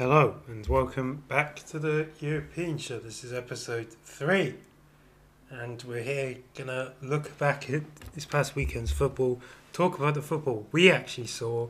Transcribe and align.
Hello 0.00 0.36
and 0.48 0.66
welcome 0.66 1.24
back 1.28 1.56
to 1.66 1.78
the 1.78 2.08
European 2.20 2.78
show. 2.78 2.98
This 2.98 3.22
is 3.22 3.34
episode 3.34 3.88
three, 4.02 4.54
and 5.50 5.82
we're 5.82 6.02
here 6.02 6.38
gonna 6.54 6.94
look 7.02 7.36
back 7.36 7.68
at 7.68 7.82
this 8.14 8.24
past 8.24 8.56
weekend's 8.56 8.90
football, 8.90 9.42
talk 9.74 9.98
about 9.98 10.14
the 10.14 10.22
football 10.22 10.66
we 10.72 10.90
actually 10.90 11.26
saw, 11.26 11.68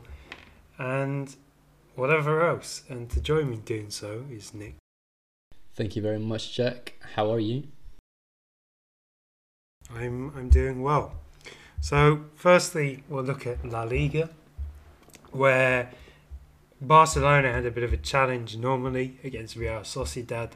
and 0.77 1.35
whatever 1.95 2.47
else. 2.47 2.83
And 2.87 3.09
to 3.09 3.19
join 3.19 3.49
me 3.49 3.57
doing 3.57 3.89
so 3.89 4.23
is 4.31 4.53
Nick. 4.53 4.75
Thank 5.75 5.97
you 5.97 6.01
very 6.01 6.19
much, 6.19 6.55
Jack. 6.55 6.93
How 7.15 7.29
are 7.33 7.39
you? 7.41 7.63
I'm 9.93 10.31
I'm 10.37 10.47
doing 10.47 10.81
well. 10.81 11.15
So, 11.81 12.23
firstly, 12.35 13.03
we'll 13.09 13.25
look 13.25 13.45
at 13.45 13.65
La 13.65 13.83
Liga, 13.83 14.29
where 15.31 15.91
Barcelona 16.81 17.53
had 17.53 17.65
a 17.65 17.71
bit 17.71 17.83
of 17.83 17.93
a 17.93 17.97
challenge 17.97 18.57
normally 18.57 19.19
against 19.23 19.55
Real 19.55 19.81
Sociedad, 19.81 20.51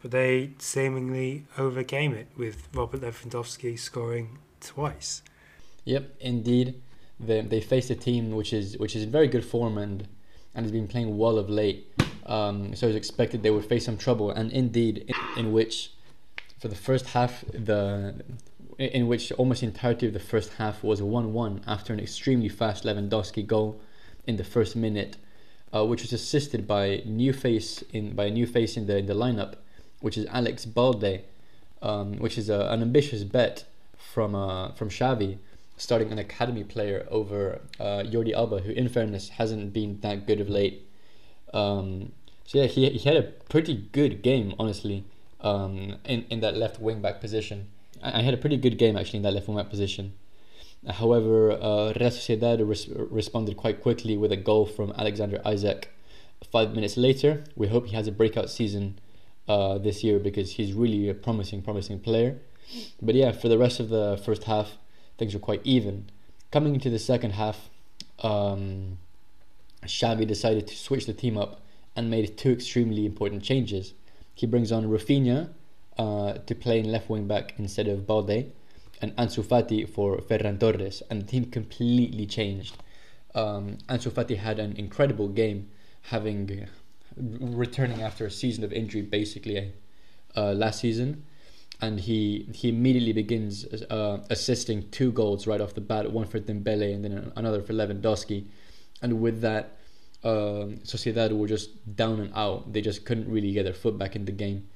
but 0.00 0.10
they 0.10 0.52
seemingly 0.58 1.44
overcame 1.58 2.14
it 2.14 2.28
with 2.34 2.66
Robert 2.72 3.02
Lewandowski 3.02 3.78
scoring 3.78 4.38
twice. 4.60 5.22
Yep, 5.84 6.16
indeed. 6.20 6.80
They, 7.20 7.42
they 7.42 7.60
faced 7.60 7.90
a 7.90 7.94
team 7.94 8.32
which 8.32 8.52
is 8.52 8.76
which 8.78 8.96
is 8.96 9.02
in 9.02 9.10
very 9.10 9.28
good 9.28 9.44
form 9.44 9.78
and 9.78 10.08
and 10.54 10.64
has 10.64 10.72
been 10.72 10.88
playing 10.88 11.18
well 11.18 11.38
of 11.38 11.50
late. 11.50 11.86
Um, 12.24 12.74
so 12.74 12.86
it 12.86 12.90
was 12.90 12.96
expected 12.96 13.42
they 13.42 13.50
would 13.50 13.64
face 13.66 13.84
some 13.84 13.98
trouble, 13.98 14.30
and 14.30 14.50
indeed, 14.52 15.14
in, 15.36 15.46
in 15.46 15.52
which 15.52 15.92
for 16.58 16.68
the 16.68 16.74
first 16.74 17.06
half 17.06 17.44
the 17.52 18.14
in 18.78 19.06
which 19.06 19.30
almost 19.32 19.60
the 19.60 19.66
entirety 19.66 20.06
of 20.06 20.12
the 20.12 20.20
first 20.20 20.52
half 20.54 20.82
was 20.84 21.00
1-1 21.00 21.62
after 21.66 21.94
an 21.94 22.00
extremely 22.00 22.48
fast 22.48 22.84
Lewandowski 22.84 23.46
goal 23.46 23.80
in 24.26 24.36
the 24.36 24.44
first 24.44 24.76
minute 24.76 25.16
uh, 25.76 25.84
which 25.84 26.02
was 26.02 26.12
assisted 26.12 26.66
by 26.66 27.02
new 27.04 27.32
face 27.32 27.82
in 27.92 28.14
by 28.14 28.26
a 28.26 28.30
new 28.30 28.46
face 28.46 28.76
in 28.76 28.86
the 28.86 28.96
in 28.98 29.06
the 29.06 29.14
lineup, 29.14 29.54
which 30.00 30.16
is 30.16 30.26
Alex 30.26 30.64
Balde, 30.64 31.22
um, 31.82 32.18
which 32.18 32.38
is 32.38 32.48
a, 32.48 32.60
an 32.70 32.82
ambitious 32.82 33.24
bet 33.24 33.64
from 33.96 34.34
uh, 34.34 34.72
from 34.72 34.88
Xavi, 34.88 35.38
starting 35.76 36.12
an 36.12 36.18
academy 36.18 36.64
player 36.64 37.06
over 37.10 37.60
uh, 37.78 38.02
Jordi 38.10 38.32
Alba, 38.32 38.58
who 38.60 38.72
in 38.72 38.88
fairness 38.88 39.28
hasn't 39.30 39.72
been 39.72 40.00
that 40.00 40.26
good 40.26 40.40
of 40.40 40.48
late. 40.48 40.88
Um, 41.52 42.12
so 42.44 42.58
yeah, 42.58 42.66
he, 42.66 42.88
he 42.90 43.08
had 43.08 43.16
a 43.16 43.22
pretty 43.22 43.74
good 43.74 44.22
game, 44.22 44.54
honestly, 44.58 45.04
um, 45.40 45.96
in, 46.04 46.24
in 46.30 46.40
that 46.40 46.56
left 46.56 46.80
wing 46.80 47.00
back 47.00 47.20
position. 47.20 47.68
I, 48.02 48.20
I 48.20 48.22
had 48.22 48.34
a 48.34 48.36
pretty 48.36 48.56
good 48.56 48.78
game 48.78 48.96
actually 48.96 49.18
in 49.18 49.22
that 49.24 49.32
left 49.32 49.48
wing 49.48 49.56
back 49.56 49.70
position. 49.70 50.14
However, 50.88 51.52
uh, 51.52 51.92
Real 51.98 52.10
Sociedad 52.10 52.66
res- 52.66 52.88
responded 52.88 53.56
quite 53.56 53.80
quickly 53.80 54.16
with 54.16 54.32
a 54.32 54.36
goal 54.36 54.66
from 54.66 54.92
Alexander 54.96 55.40
Isak 55.44 55.90
Five 56.50 56.74
minutes 56.74 56.96
later, 56.96 57.44
we 57.56 57.68
hope 57.68 57.86
he 57.86 57.96
has 57.96 58.06
a 58.06 58.12
breakout 58.12 58.50
season 58.50 58.98
uh, 59.48 59.78
this 59.78 60.04
year 60.04 60.18
because 60.18 60.52
he's 60.52 60.72
really 60.72 61.08
a 61.08 61.14
promising, 61.14 61.62
promising 61.62 61.98
player. 61.98 62.38
But 63.00 63.14
yeah, 63.14 63.32
for 63.32 63.48
the 63.48 63.58
rest 63.58 63.80
of 63.80 63.88
the 63.88 64.20
first 64.24 64.44
half, 64.44 64.76
things 65.18 65.34
were 65.34 65.40
quite 65.40 65.62
even. 65.64 66.10
Coming 66.50 66.74
into 66.74 66.90
the 66.90 66.98
second 66.98 67.32
half, 67.32 67.70
um, 68.20 68.98
Xavi 69.84 70.26
decided 70.26 70.66
to 70.68 70.76
switch 70.76 71.06
the 71.06 71.12
team 71.12 71.38
up 71.38 71.62
and 71.94 72.10
made 72.10 72.36
two 72.36 72.52
extremely 72.52 73.06
important 73.06 73.42
changes. 73.42 73.94
He 74.34 74.46
brings 74.46 74.70
on 74.70 74.84
Rafinha 74.84 75.50
uh, 75.98 76.34
to 76.34 76.54
play 76.54 76.80
in 76.80 76.92
left 76.92 77.08
wing 77.08 77.26
back 77.26 77.54
instead 77.58 77.88
of 77.88 78.06
Balde 78.06 78.52
and 79.00 79.14
Ansu 79.16 79.44
Fati 79.44 79.88
for 79.88 80.18
Ferran 80.18 80.58
Torres, 80.58 81.02
and 81.10 81.22
the 81.22 81.26
team 81.26 81.46
completely 81.46 82.26
changed. 82.26 82.76
Um, 83.34 83.78
Ansu 83.88 84.10
Fati 84.10 84.36
had 84.36 84.58
an 84.58 84.76
incredible 84.76 85.28
game, 85.28 85.68
having 86.02 86.50
uh, 86.50 86.66
returning 87.16 88.02
after 88.02 88.26
a 88.26 88.30
season 88.30 88.64
of 88.64 88.72
injury, 88.72 89.02
basically 89.02 89.72
uh, 90.36 90.52
last 90.52 90.80
season, 90.80 91.24
and 91.80 92.00
he 92.00 92.48
he 92.54 92.68
immediately 92.68 93.12
begins 93.12 93.64
uh, 93.90 94.24
assisting 94.30 94.88
two 94.90 95.12
goals 95.12 95.46
right 95.46 95.60
off 95.60 95.74
the 95.74 95.80
bat, 95.80 96.10
one 96.10 96.26
for 96.26 96.40
Dembele 96.40 96.94
and 96.94 97.04
then 97.04 97.32
another 97.36 97.62
for 97.62 97.72
Lewandowski, 97.72 98.46
and 99.02 99.20
with 99.20 99.40
that. 99.42 99.72
Um, 100.24 100.78
Sociedad 100.82 101.30
were 101.38 101.46
just 101.46 101.94
down 101.94 102.18
and 102.18 102.32
out. 102.34 102.72
They 102.72 102.80
just 102.80 103.04
couldn't 103.04 103.30
really 103.30 103.52
get 103.52 103.62
their 103.62 103.74
foot 103.74 103.96
back 103.96 104.16
in 104.16 104.24
the 104.24 104.32
game. 104.32 104.66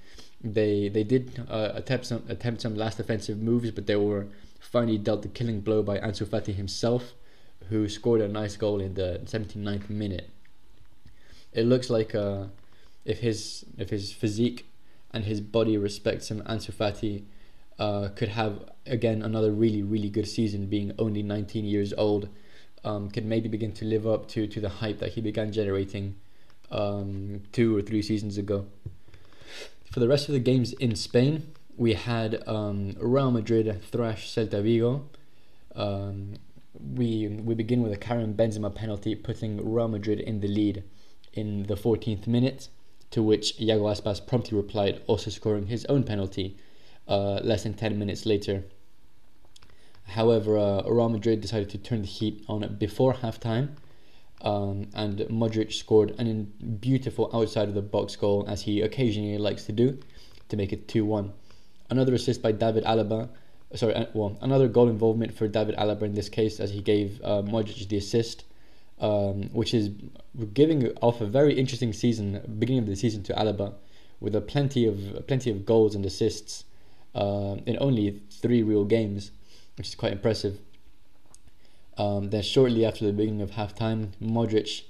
They 0.43 0.89
they 0.89 1.05
did 1.05 1.45
uh, 1.49 1.73
attempt 1.75 2.07
some 2.07 2.25
attempt 2.29 2.63
some 2.63 2.75
last 2.75 2.99
offensive 2.99 3.39
moves, 3.39 3.71
but 3.71 3.87
they 3.87 3.97
were 3.97 4.27
finally 4.59 4.99
dealt 4.99 5.23
the 5.23 5.29
killing 5.29 5.61
blow 5.61 5.83
by 5.83 5.99
Ansu 5.99 6.27
Fati 6.27 6.55
himself, 6.55 7.13
who 7.69 7.89
scored 7.89 8.21
a 8.21 8.29
nice 8.29 8.57
goal 8.57 8.81
in 8.81 8.95
the 8.95 9.21
79th 9.25 9.91
minute. 9.91 10.31
It 11.53 11.65
looks 11.65 11.91
like 11.91 12.15
uh, 12.15 12.45
if 13.05 13.19
his 13.19 13.65
if 13.77 13.91
his 13.91 14.13
physique 14.13 14.67
and 15.13 15.25
his 15.25 15.41
body 15.41 15.77
respects 15.77 16.31
him, 16.31 16.41
Ansu 16.43 16.73
Fati 16.73 17.25
uh, 17.79 18.09
could 18.15 18.29
have 18.29 18.71
again 18.87 19.23
another 19.23 19.51
really 19.51 19.83
really 19.83 20.09
good 20.09 20.29
season, 20.29 20.67
being 20.67 20.93
only 20.99 21.23
19 21.23 21.65
years 21.65 21.93
old. 21.99 22.29
Um, 22.83 23.11
could 23.11 23.27
maybe 23.27 23.47
begin 23.51 23.73
to 23.73 23.85
live 23.85 24.07
up 24.07 24.27
to 24.29 24.47
to 24.47 24.59
the 24.59 24.71
hype 24.71 25.01
that 25.01 25.13
he 25.13 25.21
began 25.21 25.53
generating 25.53 26.15
um, 26.71 27.43
two 27.53 27.77
or 27.77 27.83
three 27.83 28.01
seasons 28.01 28.39
ago. 28.39 28.67
For 29.91 29.99
the 29.99 30.07
rest 30.07 30.29
of 30.29 30.35
the 30.35 30.39
games 30.39 30.73
in 30.75 30.95
Spain, 30.95 31.53
we 31.77 31.95
had 31.95 32.47
um, 32.47 32.95
Real 33.01 33.33
Madrid 33.33 33.83
thrash 33.83 34.33
Celta 34.33 34.63
Vigo. 34.63 35.09
Um, 35.75 36.35
we 36.95 37.27
we 37.27 37.55
begin 37.57 37.83
with 37.83 37.93
a 37.93 37.97
Karim 37.97 38.35
Benzema 38.35 38.73
penalty, 38.73 39.17
putting 39.17 39.57
Real 39.75 39.89
Madrid 39.89 40.21
in 40.21 40.39
the 40.39 40.47
lead 40.47 40.85
in 41.33 41.65
the 41.65 41.75
14th 41.75 42.29
minute. 42.29 42.69
To 43.11 43.21
which 43.21 43.61
Iago 43.61 43.89
Aspas 43.89 44.25
promptly 44.25 44.57
replied, 44.57 45.03
also 45.09 45.29
scoring 45.31 45.67
his 45.67 45.85
own 45.87 46.05
penalty 46.05 46.57
uh, 47.09 47.41
less 47.43 47.65
than 47.65 47.75
10 47.75 47.99
minutes 47.99 48.25
later. 48.25 48.63
However, 50.05 50.57
uh, 50.57 50.83
Real 50.83 51.09
Madrid 51.09 51.41
decided 51.41 51.69
to 51.71 51.79
turn 51.79 52.03
the 52.03 52.07
heat 52.07 52.45
on 52.49 52.77
before 52.77 53.15
halftime 53.15 53.71
um, 54.43 54.89
and 54.95 55.19
Modric 55.31 55.73
scored 55.73 56.15
an 56.19 56.53
beautiful 56.81 57.31
outside 57.35 57.69
of 57.69 57.75
the 57.75 57.83
box 57.83 58.17
goal, 58.17 58.45
as 58.49 58.63
he 58.63 58.81
occasionally 58.81 59.39
likes 59.39 59.65
to 59.65 59.73
do, 59.73 59.99
to 60.49 60.57
make 60.57 60.73
it 60.73 60.89
2 60.89 61.05
1. 61.05 61.33
Another 61.91 62.15
assist 62.15 62.43
by 62.43 62.53
David 62.53 62.85
Alaba, 62.85 63.29
sorry, 63.75 63.95
uh, 63.95 64.07
well, 64.15 64.39
another 64.41 64.69
goal 64.69 64.89
involvement 64.89 65.35
for 65.35 65.49
David 65.49 65.77
Alaba 65.77 66.03
in 66.03 66.15
this 66.15 66.29
case, 66.29 66.61
as 66.61 66.71
he 66.71 66.81
gave 66.81 67.21
uh, 67.23 67.43
Modric 67.43 67.89
the 67.89 67.97
assist, 67.97 68.45
um, 69.01 69.45
which 69.53 69.75
is 69.75 69.91
giving 70.55 70.87
off 71.03 71.21
a 71.21 71.27
very 71.27 71.55
interesting 71.55 71.93
season, 71.93 72.41
beginning 72.59 72.83
of 72.83 72.89
the 72.89 72.97
season 72.97 73.23
to 73.25 73.33
Alaba, 73.35 73.75
with 74.21 74.35
a 74.35 74.41
plenty 74.41 74.87
of 74.87 75.27
plenty 75.27 75.51
of 75.51 75.65
goals 75.65 75.95
and 75.95 76.05
assists 76.05 76.65
uh, 77.15 77.57
in 77.67 77.77
only 77.81 78.21
three 78.31 78.63
real 78.63 78.85
games, 78.85 79.31
which 79.77 79.89
is 79.89 79.95
quite 79.95 80.13
impressive. 80.13 80.61
Um, 81.99 82.31
then 82.31 82.43
shortly 82.43 82.85
after 82.85 83.05
the 83.05 83.13
beginning 83.13 83.43
of 83.43 83.53
halftime, 83.53 84.11
Modric, 84.23 84.83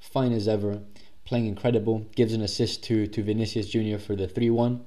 fine 0.00 0.32
as 0.32 0.48
ever, 0.48 0.80
playing 1.24 1.46
incredible, 1.46 2.06
gives 2.14 2.32
an 2.32 2.42
assist 2.42 2.82
to, 2.84 3.06
to 3.06 3.22
Vinicius 3.22 3.68
Jr. 3.68 3.98
for 3.98 4.16
the 4.16 4.26
3-1, 4.26 4.80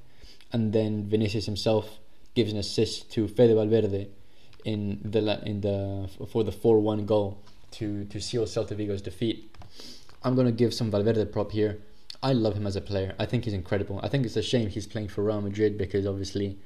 and 0.52 0.74
then 0.74 1.08
Vinicius 1.08 1.46
himself 1.46 2.00
gives 2.36 2.52
an 2.52 2.58
assist 2.58 3.12
to 3.12 3.28
Fede 3.28 3.56
Valverde 3.56 4.08
in 4.66 5.00
the 5.04 5.42
in 5.46 5.62
the 5.62 6.10
for 6.28 6.44
the 6.44 6.52
4-1 6.52 7.06
goal 7.06 7.38
to 7.72 8.06
to 8.06 8.20
seal 8.20 8.46
Celta 8.46 8.76
Vigo's 8.76 9.02
defeat. 9.02 9.56
I'm 10.24 10.36
gonna 10.36 10.52
give 10.52 10.74
some 10.74 10.92
Valverde 10.92 11.26
prop 11.26 11.52
here. 11.52 11.80
I 12.22 12.34
love 12.34 12.56
him 12.56 12.68
as 12.68 12.76
a 12.76 12.82
player. 12.82 13.16
I 13.18 13.26
think 13.26 13.46
he's 13.46 13.54
incredible. 13.54 14.00
I 14.04 14.10
think 14.10 14.26
it's 14.26 14.36
a 14.36 14.42
shame 14.42 14.68
he's 14.68 14.88
playing 14.88 15.08
for 15.08 15.24
Real 15.24 15.42
Madrid 15.42 15.78
because 15.78 16.06
obviously, 16.06 16.58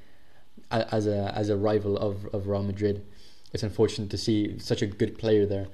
as 0.70 1.06
a 1.06 1.32
as 1.34 1.48
a 1.48 1.56
rival 1.56 1.96
of, 1.96 2.26
of 2.34 2.48
Real 2.48 2.62
Madrid, 2.62 3.04
it's 3.54 3.62
unfortunate 3.62 4.10
to 4.10 4.18
see 4.18 4.58
such 4.58 4.82
a 4.82 4.86
good 4.86 5.16
player 5.16 5.46
there. 5.46 5.68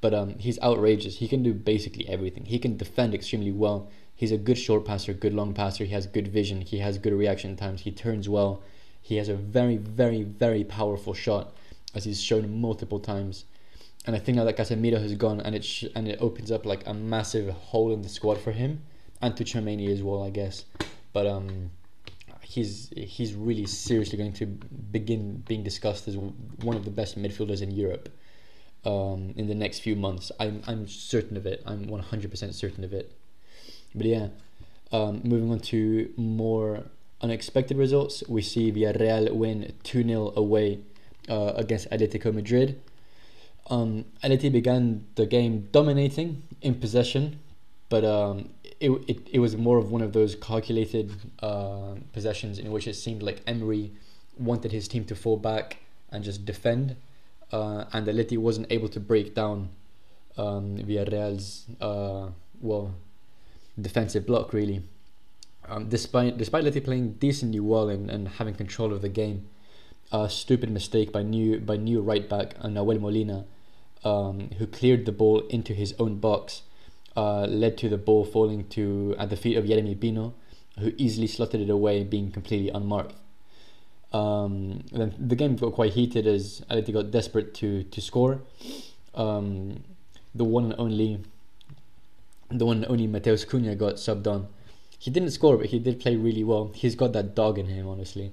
But 0.00 0.14
um, 0.14 0.38
he's 0.38 0.58
outrageous. 0.60 1.18
He 1.18 1.28
can 1.28 1.42
do 1.42 1.52
basically 1.54 2.08
everything. 2.08 2.46
He 2.46 2.58
can 2.58 2.76
defend 2.76 3.14
extremely 3.14 3.52
well. 3.52 3.88
He's 4.14 4.32
a 4.32 4.38
good 4.38 4.58
short 4.58 4.84
passer, 4.84 5.12
good 5.12 5.34
long 5.34 5.52
passer. 5.52 5.84
He 5.84 5.92
has 5.92 6.06
good 6.06 6.28
vision. 6.28 6.62
He 6.62 6.78
has 6.78 6.98
good 6.98 7.12
reaction 7.12 7.54
times. 7.56 7.82
He 7.82 7.92
turns 7.92 8.28
well. 8.28 8.62
He 9.00 9.16
has 9.16 9.28
a 9.28 9.36
very, 9.36 9.76
very, 9.76 10.22
very 10.22 10.64
powerful 10.64 11.14
shot, 11.14 11.54
as 11.94 12.04
he's 12.04 12.20
shown 12.20 12.60
multiple 12.60 12.98
times. 12.98 13.44
And 14.06 14.16
I 14.16 14.18
think 14.18 14.36
now 14.36 14.44
that 14.44 14.56
Casemiro 14.56 15.00
has 15.00 15.14
gone, 15.14 15.40
and 15.40 15.54
it 15.54 15.64
sh- 15.64 15.84
and 15.94 16.08
it 16.08 16.18
opens 16.20 16.50
up 16.50 16.64
like 16.64 16.86
a 16.86 16.94
massive 16.94 17.52
hole 17.52 17.92
in 17.92 18.02
the 18.02 18.08
squad 18.08 18.38
for 18.38 18.52
him, 18.52 18.82
and 19.20 19.36
to 19.36 19.44
Tchouameni 19.44 19.88
as 19.90 20.02
well, 20.02 20.22
I 20.22 20.30
guess. 20.30 20.64
But 21.12 21.26
um, 21.26 21.70
he's 22.46 22.90
he's 22.96 23.34
really 23.34 23.66
seriously 23.66 24.16
going 24.16 24.32
to 24.32 24.46
begin 24.46 25.42
being 25.48 25.64
discussed 25.64 26.06
as 26.06 26.16
one 26.16 26.76
of 26.76 26.84
the 26.84 26.90
best 26.90 27.20
midfielders 27.20 27.60
in 27.60 27.72
Europe 27.72 28.08
um, 28.84 29.34
in 29.36 29.48
the 29.48 29.54
next 29.54 29.80
few 29.80 29.96
months. 29.96 30.30
I'm 30.38 30.62
I'm 30.66 30.86
certain 30.86 31.36
of 31.36 31.44
it. 31.44 31.62
I'm 31.66 31.88
one 31.88 32.00
hundred 32.00 32.30
percent 32.30 32.54
certain 32.54 32.84
of 32.84 32.92
it. 32.92 33.12
But 33.94 34.06
yeah, 34.06 34.28
um, 34.92 35.22
moving 35.24 35.50
on 35.50 35.60
to 35.72 36.12
more 36.16 36.84
unexpected 37.20 37.76
results, 37.76 38.22
we 38.28 38.42
see 38.42 38.70
Villarreal 38.70 39.32
win 39.32 39.72
two 39.82 40.04
0 40.04 40.32
away 40.36 40.80
uh, 41.28 41.52
against 41.56 41.90
Atletico 41.90 42.32
Madrid. 42.32 42.80
Um, 43.68 44.04
Atleti 44.22 44.52
began 44.52 45.06
the 45.16 45.26
game 45.26 45.68
dominating 45.72 46.44
in 46.62 46.76
possession, 46.76 47.40
but 47.88 48.04
um, 48.04 48.50
it, 48.80 48.90
it, 49.08 49.28
it 49.32 49.38
was 49.38 49.56
more 49.56 49.78
of 49.78 49.90
one 49.90 50.02
of 50.02 50.12
those 50.12 50.34
calculated 50.34 51.12
uh, 51.40 51.94
possessions 52.12 52.58
in 52.58 52.70
which 52.70 52.86
it 52.86 52.94
seemed 52.94 53.22
like 53.22 53.40
Emery 53.46 53.92
wanted 54.38 54.72
his 54.72 54.86
team 54.86 55.04
to 55.04 55.14
fall 55.14 55.36
back 55.36 55.78
and 56.10 56.22
just 56.22 56.44
defend, 56.44 56.96
uh, 57.52 57.84
and 57.92 58.06
Atleti 58.06 58.38
wasn't 58.38 58.66
able 58.70 58.88
to 58.88 59.00
break 59.00 59.34
down 59.34 59.70
um, 60.36 60.76
Villarreal's 60.76 61.64
uh, 61.80 62.28
well 62.60 62.94
defensive 63.80 64.26
block 64.26 64.52
really. 64.52 64.82
Um, 65.68 65.88
despite 65.88 66.38
despite 66.38 66.64
Atleti 66.64 66.84
playing 66.84 67.12
decently 67.14 67.60
well 67.60 67.88
and, 67.88 68.10
and 68.10 68.28
having 68.28 68.54
control 68.54 68.92
of 68.92 69.02
the 69.02 69.08
game, 69.08 69.48
a 70.12 70.28
stupid 70.28 70.70
mistake 70.70 71.12
by 71.12 71.22
new 71.22 71.58
by 71.58 71.76
new 71.76 72.00
right 72.00 72.28
back 72.28 72.56
Nahuel 72.58 73.00
Molina, 73.00 73.46
um, 74.04 74.50
who 74.58 74.66
cleared 74.66 75.06
the 75.06 75.12
ball 75.12 75.40
into 75.48 75.72
his 75.72 75.94
own 75.98 76.18
box, 76.18 76.62
uh, 77.16 77.46
led 77.46 77.78
to 77.78 77.88
the 77.88 77.96
ball 77.98 78.24
falling 78.24 78.68
to 78.68 79.14
at 79.18 79.30
the 79.30 79.36
feet 79.36 79.56
of 79.56 79.64
Yeremy 79.64 79.98
Pino, 79.98 80.34
who 80.78 80.92
easily 80.96 81.26
slotted 81.26 81.60
it 81.60 81.70
away, 81.70 82.04
being 82.04 82.30
completely 82.30 82.70
unmarked. 82.70 83.14
Um, 84.12 84.84
then 84.92 85.14
the 85.18 85.34
game 85.34 85.56
got 85.56 85.72
quite 85.72 85.92
heated 85.92 86.26
as 86.26 86.62
Atleti 86.70 86.92
got 86.92 87.10
desperate 87.10 87.54
to 87.54 87.82
to 87.84 88.00
score. 88.00 88.42
Um, 89.14 89.82
the 90.34 90.44
one 90.44 90.64
and 90.64 90.74
only, 90.78 91.20
the 92.50 92.66
one 92.66 92.78
and 92.78 92.86
only 92.86 93.08
Matheus 93.08 93.46
Cunha 93.46 93.74
got 93.74 93.94
subbed 93.94 94.26
on. 94.26 94.48
He 94.98 95.10
didn't 95.10 95.30
score, 95.30 95.56
but 95.56 95.66
he 95.66 95.78
did 95.78 96.00
play 96.00 96.16
really 96.16 96.44
well. 96.44 96.70
He's 96.74 96.94
got 96.94 97.12
that 97.12 97.34
dog 97.34 97.58
in 97.58 97.66
him, 97.66 97.88
honestly. 97.88 98.32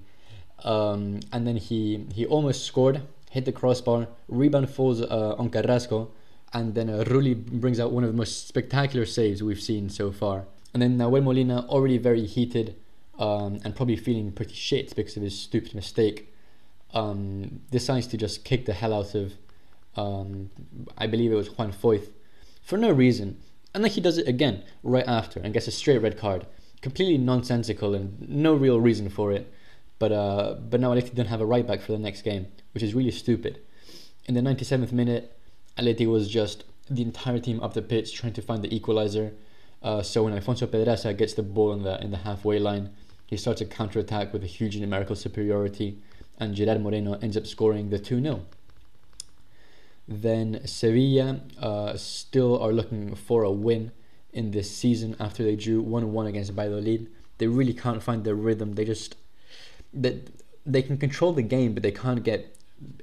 Um, 0.63 1.19
and 1.31 1.47
then 1.47 1.57
he 1.57 2.05
he 2.13 2.25
almost 2.25 2.65
scored, 2.65 3.01
hit 3.29 3.45
the 3.45 3.51
crossbar, 3.51 4.07
rebound 4.27 4.69
falls 4.69 5.01
uh, 5.01 5.35
on 5.37 5.49
Carrasco, 5.49 6.11
and 6.53 6.75
then 6.75 6.89
uh, 6.89 7.03
Rulli 7.07 7.35
brings 7.35 7.79
out 7.79 7.91
one 7.91 8.03
of 8.03 8.11
the 8.11 8.17
most 8.17 8.47
spectacular 8.47 9.05
saves 9.05 9.41
we've 9.41 9.61
seen 9.61 9.89
so 9.89 10.11
far. 10.11 10.45
And 10.73 10.81
then 10.81 10.97
Nahuel 10.97 11.23
Molina, 11.23 11.65
already 11.67 11.97
very 11.97 12.25
heated 12.25 12.75
um, 13.17 13.59
and 13.63 13.75
probably 13.75 13.95
feeling 13.95 14.31
pretty 14.31 14.53
shit 14.53 14.95
because 14.95 15.17
of 15.17 15.23
his 15.23 15.37
stupid 15.37 15.73
mistake, 15.73 16.31
um, 16.93 17.61
decides 17.71 18.07
to 18.07 18.17
just 18.17 18.45
kick 18.45 18.65
the 18.65 18.73
hell 18.73 18.93
out 18.93 19.15
of, 19.15 19.33
um, 19.95 20.51
I 20.97 21.07
believe 21.07 21.31
it 21.31 21.35
was 21.35 21.49
Juan 21.57 21.71
Foyth, 21.73 22.09
for 22.61 22.77
no 22.77 22.91
reason. 22.91 23.39
And 23.73 23.83
then 23.83 23.91
he 23.91 24.01
does 24.01 24.19
it 24.19 24.27
again 24.27 24.63
right 24.83 25.07
after 25.07 25.39
and 25.39 25.53
gets 25.53 25.67
a 25.67 25.71
straight 25.71 25.99
red 25.99 26.17
card. 26.17 26.45
Completely 26.81 27.17
nonsensical 27.17 27.95
and 27.95 28.29
no 28.29 28.53
real 28.53 28.79
reason 28.79 29.09
for 29.09 29.31
it. 29.31 29.51
But 29.97 30.11
uh, 30.11 30.55
but 30.55 30.81
now 30.81 30.93
Atleti 30.93 31.15
don't 31.15 31.27
have 31.27 31.39
a 31.39 31.45
right 31.45 31.65
back 31.65 31.81
for 31.81 31.93
the 31.93 31.97
next 31.97 32.23
game, 32.23 32.47
which 32.73 32.83
is 32.83 32.93
really 32.93 33.11
stupid. 33.11 33.61
In 34.25 34.33
the 34.33 34.41
97th 34.41 34.91
minute, 34.91 35.37
Atleti 35.77 36.05
was 36.05 36.29
just 36.29 36.63
the 36.89 37.01
entire 37.01 37.39
team 37.39 37.61
up 37.61 37.73
the 37.73 37.81
pitch 37.81 38.13
trying 38.13 38.33
to 38.33 38.41
find 38.41 38.63
the 38.63 38.73
equalizer. 38.73 39.33
Uh, 39.81 40.01
so 40.01 40.23
when 40.23 40.33
Alfonso 40.33 40.67
Pedraza 40.67 41.13
gets 41.13 41.33
the 41.33 41.43
ball 41.43 41.73
in 41.73 41.83
the 41.83 42.01
in 42.01 42.11
the 42.11 42.17
halfway 42.17 42.59
line, 42.59 42.91
he 43.25 43.37
starts 43.37 43.61
a 43.61 43.65
counter 43.65 43.99
attack 43.99 44.31
with 44.31 44.43
a 44.43 44.47
huge 44.47 44.77
numerical 44.77 45.15
superiority, 45.15 45.97
and 46.39 46.55
Gerard 46.55 46.81
Moreno 46.81 47.13
ends 47.21 47.35
up 47.35 47.47
scoring 47.47 47.89
the 47.89 47.99
2 47.99 48.21
0. 48.21 48.45
Then 50.07 50.61
Sevilla 50.65 51.41
uh, 51.59 51.97
still 51.97 52.61
are 52.61 52.71
looking 52.71 53.15
for 53.15 53.43
a 53.43 53.51
win 53.51 53.91
in 54.31 54.51
this 54.51 54.69
season 54.69 55.15
after 55.19 55.43
they 55.43 55.55
drew 55.55 55.81
1 55.81 56.11
1 56.11 56.27
against 56.27 56.51
Valladolid. 56.51 57.09
They 57.37 57.47
really 57.47 57.73
can't 57.73 58.03
find 58.03 58.23
their 58.23 58.35
rhythm. 58.35 58.73
They 58.73 58.85
just. 58.85 59.15
They, 59.93 60.21
they 60.65 60.81
can 60.81 60.97
control 60.97 61.33
the 61.33 61.43
game, 61.43 61.73
but 61.73 61.83
they 61.83 61.91
can't 61.91 62.23
get 62.23 62.55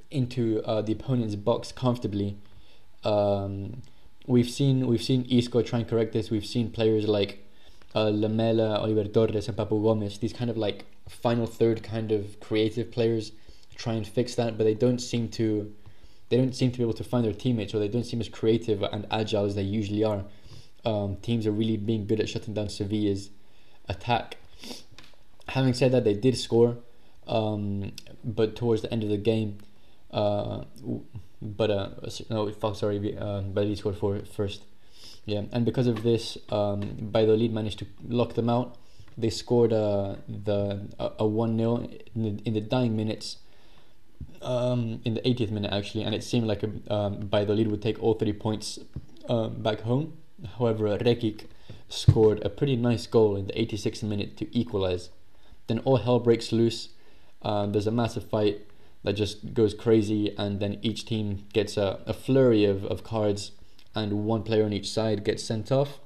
into 0.09 0.61
uh, 0.65 0.81
the 0.81 0.93
opponent's 0.93 1.35
box 1.35 1.71
comfortably. 1.71 2.37
Um, 3.03 3.81
we've 4.27 4.49
seen 4.49 4.87
we've 4.87 5.03
seen 5.03 5.25
Isco 5.29 5.61
try 5.61 5.79
and 5.79 5.87
correct 5.87 6.13
this. 6.13 6.29
We've 6.29 6.45
seen 6.45 6.71
players 6.71 7.07
like 7.07 7.47
uh, 7.95 8.11
Lamela, 8.13 8.79
Oliver 8.79 9.05
Torres, 9.05 9.47
and 9.47 9.57
Papu 9.57 9.81
Gomez. 9.81 10.19
These 10.19 10.33
kind 10.33 10.49
of 10.49 10.57
like 10.57 10.85
final 11.09 11.45
third 11.45 11.83
kind 11.83 12.11
of 12.11 12.39
creative 12.39 12.91
players 12.91 13.31
try 13.75 13.93
and 13.93 14.07
fix 14.07 14.35
that, 14.35 14.57
but 14.57 14.63
they 14.63 14.73
don't 14.73 14.99
seem 14.99 15.27
to. 15.29 15.73
They 16.29 16.37
don't 16.37 16.55
seem 16.55 16.71
to 16.71 16.77
be 16.77 16.83
able 16.83 16.93
to 16.93 17.03
find 17.03 17.25
their 17.25 17.33
teammates, 17.33 17.73
or 17.73 17.79
they 17.79 17.89
don't 17.89 18.05
seem 18.05 18.21
as 18.21 18.29
creative 18.29 18.83
and 18.83 19.05
agile 19.11 19.45
as 19.45 19.55
they 19.55 19.63
usually 19.63 20.03
are. 20.03 20.23
Um, 20.85 21.17
teams 21.17 21.45
are 21.45 21.51
really 21.51 21.77
being 21.77 22.07
good 22.07 22.21
at 22.21 22.29
shutting 22.29 22.53
down 22.53 22.69
Sevilla's 22.69 23.31
attack. 23.89 24.37
Having 25.49 25.73
said 25.73 25.91
that, 25.91 26.05
they 26.05 26.13
did 26.13 26.37
score, 26.37 26.77
um, 27.27 27.91
but 28.23 28.55
towards 28.55 28.81
the 28.81 28.91
end 28.93 29.03
of 29.03 29.09
the 29.09 29.17
game, 29.17 29.57
uh, 30.11 30.63
but 31.41 31.71
uh, 31.71 31.89
no, 32.29 32.51
fuck, 32.51 32.75
sorry, 32.75 33.17
uh, 33.17 33.41
but 33.41 33.65
he 33.65 33.75
scored 33.75 33.97
for 33.97 34.19
first. 34.19 34.63
Yeah, 35.25 35.43
and 35.51 35.65
because 35.65 35.87
of 35.87 36.03
this, 36.03 36.37
um, 36.49 36.81
Valladolid 36.99 37.53
managed 37.53 37.79
to 37.79 37.85
lock 38.07 38.33
them 38.33 38.49
out. 38.49 38.77
They 39.17 39.29
scored 39.29 39.73
uh, 39.73 40.15
the 40.27 40.87
a 41.19 41.25
one 41.25 41.57
0 41.57 41.87
in 42.15 42.23
the, 42.23 42.43
in 42.43 42.53
the 42.53 42.61
dying 42.61 42.95
minutes. 42.95 43.37
Um, 44.41 45.01
in 45.05 45.13
the 45.13 45.21
80th 45.21 45.51
minute 45.51 45.71
actually, 45.71 46.03
and 46.03 46.15
it 46.15 46.23
seemed 46.23 46.47
like 46.47 46.63
a, 46.63 46.93
um, 46.93 47.29
Valladolid 47.29 47.69
would 47.69 47.81
take 47.81 48.01
all 48.01 48.15
three 48.15 48.33
points 48.33 48.79
uh, 49.29 49.49
back 49.49 49.81
home. 49.81 50.17
However, 50.57 50.97
Rekic 50.97 51.45
scored 51.89 52.43
a 52.43 52.49
pretty 52.49 52.75
nice 52.75 53.05
goal 53.05 53.35
in 53.35 53.47
the 53.47 53.53
86th 53.53 54.01
minute 54.01 54.37
to 54.37 54.57
equalize. 54.57 55.09
Then 55.67 55.79
all 55.79 55.97
hell 55.97 56.19
breaks 56.19 56.51
loose. 56.51 56.89
Uh, 57.43 57.67
there's 57.67 57.87
a 57.87 57.91
massive 57.91 58.29
fight 58.29 58.65
that 59.03 59.13
just 59.13 59.53
goes 59.53 59.73
crazy, 59.73 60.35
and 60.37 60.59
then 60.59 60.77
each 60.81 61.05
team 61.05 61.45
gets 61.53 61.77
a, 61.77 61.99
a 62.05 62.13
flurry 62.13 62.65
of, 62.65 62.85
of 62.85 63.03
cards 63.03 63.51
and 63.95 64.25
one 64.25 64.43
player 64.43 64.63
on 64.63 64.73
each 64.73 64.89
side 64.89 65.23
gets 65.23 65.43
sent 65.43 65.71
off. 65.71 65.99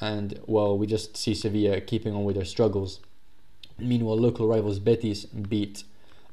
And 0.00 0.38
well, 0.46 0.78
we 0.78 0.86
just 0.86 1.16
see 1.16 1.34
Sevilla 1.34 1.80
keeping 1.80 2.14
on 2.14 2.24
with 2.24 2.36
their 2.36 2.44
struggles. 2.44 3.00
Meanwhile, 3.78 4.18
local 4.18 4.46
rivals 4.46 4.78
Betis 4.78 5.24
beat 5.24 5.84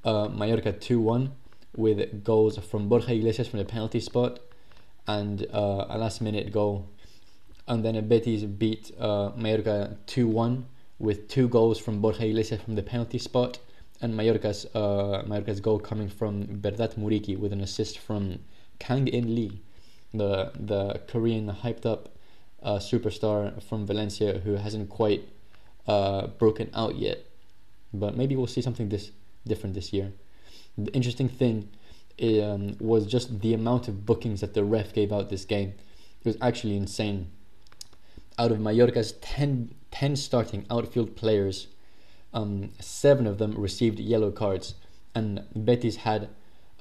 uh, 0.03 0.27
Mallorca 0.27 0.71
2 0.71 0.99
1 0.99 1.31
with 1.75 2.23
goals 2.23 2.57
from 2.57 2.87
Borja 2.87 3.13
Iglesias 3.13 3.47
from 3.47 3.59
the 3.59 3.65
penalty 3.65 3.99
spot 3.99 4.39
and 5.07 5.45
uh, 5.53 5.85
a 5.89 5.97
last 5.97 6.21
minute 6.21 6.51
goal. 6.51 6.87
And 7.67 7.83
then 7.83 8.07
Betis 8.07 8.43
beat 8.43 8.91
uh, 8.99 9.31
Mallorca 9.35 9.97
2 10.05 10.27
1 10.27 10.65
with 10.99 11.27
two 11.27 11.47
goals 11.47 11.79
from 11.79 12.01
Borja 12.01 12.25
Iglesias 12.25 12.61
from 12.61 12.75
the 12.75 12.83
penalty 12.83 13.17
spot 13.17 13.57
and 14.01 14.13
Mallorca's, 14.13 14.65
uh, 14.75 15.23
Mallorca's 15.25 15.59
goal 15.59 15.79
coming 15.79 16.09
from 16.09 16.43
Vedat 16.47 16.97
Muriqi 16.97 17.37
with 17.37 17.53
an 17.53 17.61
assist 17.61 17.99
from 17.99 18.39
Kang 18.79 19.07
In 19.07 19.35
Lee 19.35 19.61
the 20.17 20.51
the 20.59 21.01
Korean 21.07 21.47
hyped 21.47 21.85
up 21.85 22.09
uh, 22.63 22.77
superstar 22.77 23.61
from 23.61 23.85
Valencia 23.85 24.39
who 24.39 24.55
hasn't 24.55 24.89
quite 24.89 25.27
uh, 25.87 26.27
broken 26.27 26.69
out 26.73 26.95
yet, 26.95 27.25
but 27.93 28.15
maybe 28.17 28.35
we'll 28.35 28.47
see 28.47 28.61
something 28.61 28.89
this 28.89 29.11
different 29.45 29.75
this 29.75 29.93
year. 29.93 30.11
The 30.77 30.91
interesting 30.93 31.29
thing 31.29 31.69
um, 32.21 32.75
was 32.79 33.05
just 33.05 33.41
the 33.41 33.53
amount 33.53 33.87
of 33.87 34.05
bookings 34.05 34.41
that 34.41 34.53
the 34.53 34.63
ref 34.63 34.93
gave 34.93 35.11
out 35.11 35.29
this 35.29 35.45
game. 35.45 35.73
It 36.21 36.25
was 36.25 36.37
actually 36.41 36.75
insane. 36.75 37.27
Out 38.37 38.51
of 38.51 38.57
Mallorca's 38.57 39.13
10, 39.21 39.73
10 39.91 40.15
starting 40.17 40.65
outfield 40.69 41.15
players, 41.15 41.67
um, 42.35 42.71
seven 42.79 43.25
of 43.25 43.39
them 43.39 43.55
received 43.55 43.99
yellow 43.99 44.29
cards, 44.29 44.75
and 45.15 45.43
Betis 45.55 45.95
had 45.97 46.29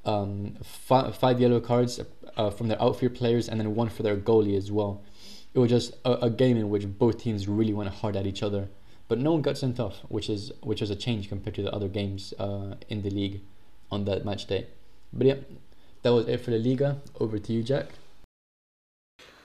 um, 0.04 0.56
five, 0.62 1.16
five 1.16 1.40
yellow 1.40 1.60
cards 1.60 2.00
uh, 2.36 2.50
from 2.50 2.68
their 2.68 2.82
outfield 2.82 3.14
players 3.14 3.48
and 3.48 3.60
then 3.60 3.74
one 3.74 3.88
for 3.88 4.02
their 4.02 4.16
goalie 4.16 4.56
as 4.56 4.70
well. 4.70 5.02
It 5.54 5.60
was 5.60 5.70
just 5.70 5.94
a, 6.04 6.24
a, 6.24 6.30
game 6.30 6.56
in 6.56 6.68
which 6.68 6.86
both 6.98 7.18
teams 7.18 7.46
really 7.48 7.72
went 7.72 7.88
hard 7.88 8.16
at 8.16 8.26
each 8.26 8.42
other, 8.42 8.68
but 9.06 9.18
no 9.18 9.32
one 9.32 9.42
got 9.42 9.56
sent 9.56 9.78
off, 9.78 10.00
which 10.08 10.28
is 10.28 10.52
which 10.62 10.80
was 10.80 10.90
a 10.90 10.96
change 10.96 11.28
compared 11.28 11.54
to 11.54 11.62
the 11.62 11.72
other 11.72 11.88
games 11.88 12.34
uh, 12.40 12.74
in 12.88 13.02
the 13.02 13.10
league 13.10 13.40
on 13.90 14.04
that 14.04 14.24
match 14.24 14.46
day. 14.46 14.66
But 15.12 15.26
yeah, 15.28 15.36
that 16.02 16.12
was 16.12 16.26
it 16.26 16.40
for 16.40 16.50
the 16.50 16.58
Liga. 16.58 17.00
Over 17.20 17.38
to 17.38 17.52
you, 17.52 17.62
Jack. 17.62 17.86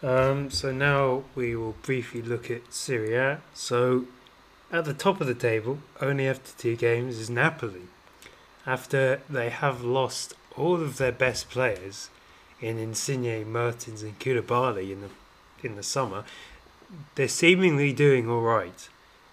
Um, 0.01 0.49
so 0.49 0.71
now 0.71 1.23
we 1.35 1.55
will 1.55 1.75
briefly 1.83 2.23
look 2.23 2.49
at 2.49 2.73
Serie 2.73 3.15
A. 3.15 3.41
So 3.53 4.05
at 4.71 4.85
the 4.85 4.93
top 4.93 5.19
of 5.21 5.27
the 5.27 5.33
table, 5.33 5.79
only 6.01 6.27
after 6.27 6.51
two 6.57 6.75
games, 6.75 7.17
is 7.17 7.29
Napoli. 7.29 7.87
After 8.65 9.21
they 9.29 9.49
have 9.49 9.83
lost 9.83 10.33
all 10.55 10.75
of 10.75 10.97
their 10.97 11.11
best 11.11 11.49
players 11.49 12.09
in 12.61 12.77
Insigne, 12.77 13.45
Mertens, 13.45 14.03
and 14.03 14.19
Koulibaly 14.19 14.91
in 14.91 15.01
the 15.01 15.09
in 15.61 15.75
the 15.75 15.83
summer, 15.83 16.23
they're 17.15 17.27
seemingly 17.27 17.93
doing 17.93 18.29
all 18.29 18.41
right. 18.41 18.89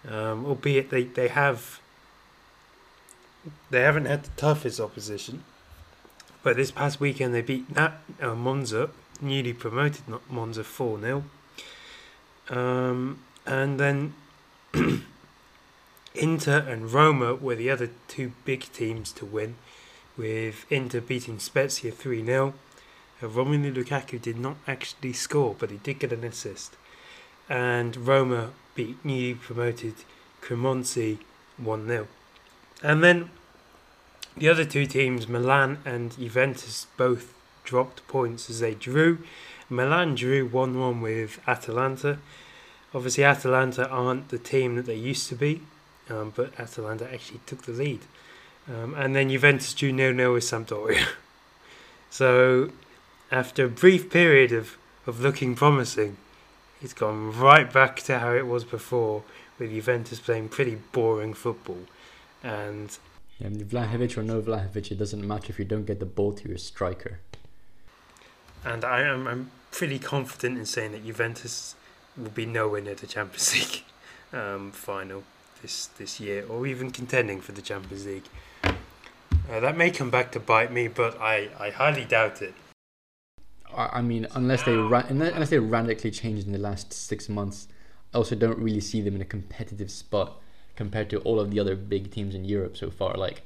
Um, 0.09 0.47
albeit 0.47 0.91
they, 0.91 1.05
they 1.05 1.29
have 1.29 1.81
they 3.71 3.81
haven't 3.81 4.07
had 4.07 4.25
the 4.25 4.31
toughest 4.37 4.81
opposition. 4.81 5.45
But 6.43 6.57
this 6.57 6.71
past 6.71 7.01
weekend 7.01 7.35
they 7.35 7.43
beat 7.43 7.65
uh, 7.77 7.91
Monza, 8.35 8.91
newly 9.21 9.53
promoted 9.53 10.05
Monza 10.31 10.63
4 10.63 11.01
0. 11.01 11.25
Um, 12.49 13.19
and 13.45 13.81
then 13.81 14.15
Inter 16.17 16.59
and 16.59 16.93
Roma 16.93 17.35
were 17.35 17.55
the 17.55 17.71
other 17.71 17.91
two 18.09 18.33
big 18.45 18.73
teams 18.73 19.13
to 19.13 19.25
win, 19.25 19.57
with 20.17 20.65
Inter 20.71 21.01
beating 21.01 21.39
Spezia 21.39 21.93
3 21.93 22.25
0 22.25 22.55
Romelu 23.23 23.75
Lukaku 23.75 24.21
did 24.21 24.39
not 24.39 24.57
actually 24.67 25.13
score, 25.13 25.55
but 25.59 25.71
he 25.71 25.79
did 25.79 26.01
get 26.01 26.13
an 26.13 26.25
assist. 26.25 26.77
And 27.49 27.97
Roma 27.97 28.51
beat 28.75 29.03
newly 29.05 29.35
promoted 29.35 29.95
Cremonese 30.43 31.19
1 31.57 31.87
0. 31.87 32.09
And 32.83 33.03
then 33.03 33.31
the 34.37 34.49
other 34.49 34.65
two 34.65 34.87
teams, 34.87 35.29
Milan 35.29 35.79
and 35.85 36.17
Juventus, 36.19 36.87
both 36.97 37.33
dropped 37.65 38.07
points 38.07 38.51
as 38.51 38.61
they 38.61 38.75
drew. 38.75 39.19
Milan 39.71 40.15
drew 40.15 40.47
1 40.47 40.79
1 40.79 41.01
with 41.01 41.41
Atalanta. 41.47 42.19
Obviously, 42.95 43.25
Atalanta 43.25 43.89
aren't 43.89 44.29
the 44.29 44.39
team 44.39 44.77
that 44.77 44.87
they 44.87 44.95
used 44.95 45.29
to 45.29 45.35
be, 45.35 45.63
um, 46.11 46.33
but 46.35 46.59
Atalanta 46.59 47.13
actually 47.13 47.41
took 47.47 47.63
the 47.63 47.73
lead. 47.73 48.01
Um, 48.69 48.95
and 48.95 49.15
then 49.15 49.31
Juventus 49.31 49.73
drew 49.75 49.97
0 49.97 50.17
0 50.17 50.35
with 50.35 50.45
Sampdoria. 50.45 51.07
so, 52.11 52.71
after 53.31 53.65
a 53.65 53.69
brief 53.69 54.11
period 54.11 54.53
of, 54.53 54.77
of 55.07 55.21
looking 55.21 55.55
promising, 55.55 56.17
it's 56.83 56.93
gone 56.93 57.33
right 57.33 57.73
back 57.73 57.97
to 58.03 58.19
how 58.19 58.35
it 58.35 58.47
was 58.47 58.65
before, 58.65 59.23
with 59.59 59.71
Juventus 59.71 60.21
playing 60.21 60.49
pretty 60.49 60.79
boring 60.93 61.33
football. 61.33 61.81
And 62.43 62.97
Yeah, 63.39 63.49
Vlahovic 63.49 64.17
or 64.19 64.23
no 64.23 64.41
Vlahovic, 64.43 64.91
it 64.91 64.99
doesn't 64.99 65.27
matter 65.27 65.47
if 65.49 65.59
you 65.59 65.65
don't 65.65 65.87
get 65.87 66.01
the 66.01 66.07
ball 66.07 66.33
to 66.33 66.49
your 66.49 66.59
striker. 66.59 67.21
and 68.65 68.85
I 68.85 69.03
am 69.03 69.29
I'm 69.29 69.51
pretty 69.71 69.99
confident 69.99 70.59
in 70.59 70.67
saying 70.67 70.93
that 70.93 71.05
Juventus 71.05 71.77
will 72.17 72.31
be 72.31 72.47
nowhere 72.47 72.81
near 72.81 72.95
the 72.95 73.07
Champions 73.07 73.55
League 73.55 73.85
um, 74.33 74.73
final 74.73 75.23
this 75.63 75.87
this 75.99 76.21
year, 76.21 76.45
or 76.49 76.67
even 76.67 76.91
contending 76.91 77.41
for 77.41 77.53
the 77.53 77.63
Champions 77.63 78.07
League. 78.07 78.25
Uh, 78.65 79.61
that 79.61 79.77
may 79.77 79.91
come 79.91 80.11
back 80.11 80.33
to 80.33 80.41
bite 80.41 80.73
me, 80.73 80.89
but 80.89 81.21
I, 81.21 81.49
I 81.59 81.71
highly 81.71 82.05
doubt 82.05 82.43
it. 82.43 82.55
I 83.75 83.99
I 83.99 84.03
mean, 84.03 84.27
unless 84.33 84.65
they 84.65 84.75
ra- 84.77 85.07
unless 85.09 85.51
they 85.51 85.59
radically 85.59 86.11
changed 86.11 86.47
in 86.47 86.53
the 86.53 86.59
last 86.59 86.93
six 86.93 87.29
months, 87.29 87.69
I 88.13 88.19
also 88.19 88.35
don't 88.35 88.59
really 88.59 88.81
see 88.81 89.01
them 89.01 89.15
in 89.15 89.21
a 89.21 89.27
competitive 89.27 89.91
spot 89.91 90.41
compared 90.75 91.09
to 91.11 91.19
all 91.21 91.41
of 91.41 91.51
the 91.51 91.61
other 91.61 91.77
big 91.77 92.11
teams 92.11 92.35
in 92.35 92.45
Europe 92.45 92.77
so 92.77 92.91
far. 92.91 93.15
Like, 93.17 93.43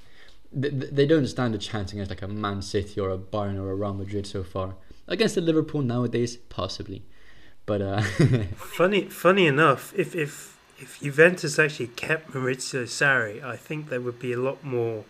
they, 0.52 0.68
they 0.70 1.06
don't 1.06 1.26
stand 1.26 1.54
a 1.54 1.58
chance 1.58 1.92
against 1.92 2.10
like 2.10 2.22
a 2.22 2.28
Man 2.28 2.60
City 2.62 3.00
or 3.00 3.10
a 3.10 3.18
Bayern 3.18 3.56
or 3.56 3.70
a 3.70 3.74
Real 3.74 3.94
Madrid 3.94 4.26
so 4.26 4.42
far. 4.42 4.74
Against 5.06 5.34
the 5.34 5.40
Liverpool 5.40 5.82
nowadays, 5.82 6.36
possibly, 6.36 7.02
but 7.66 7.82
uh, 7.82 8.00
Funny 8.56 9.02
funny 9.04 9.46
enough, 9.46 9.92
if 9.96 10.14
if 10.14 10.49
if 10.80 10.98
Juventus 11.00 11.58
actually 11.58 11.88
kept 11.88 12.32
Maurizio 12.32 12.84
Sarri, 12.84 13.42
I 13.44 13.56
think 13.56 13.88
there 13.88 14.00
would 14.00 14.18
be 14.18 14.32
a 14.32 14.38
lot 14.38 14.64
more. 14.64 15.04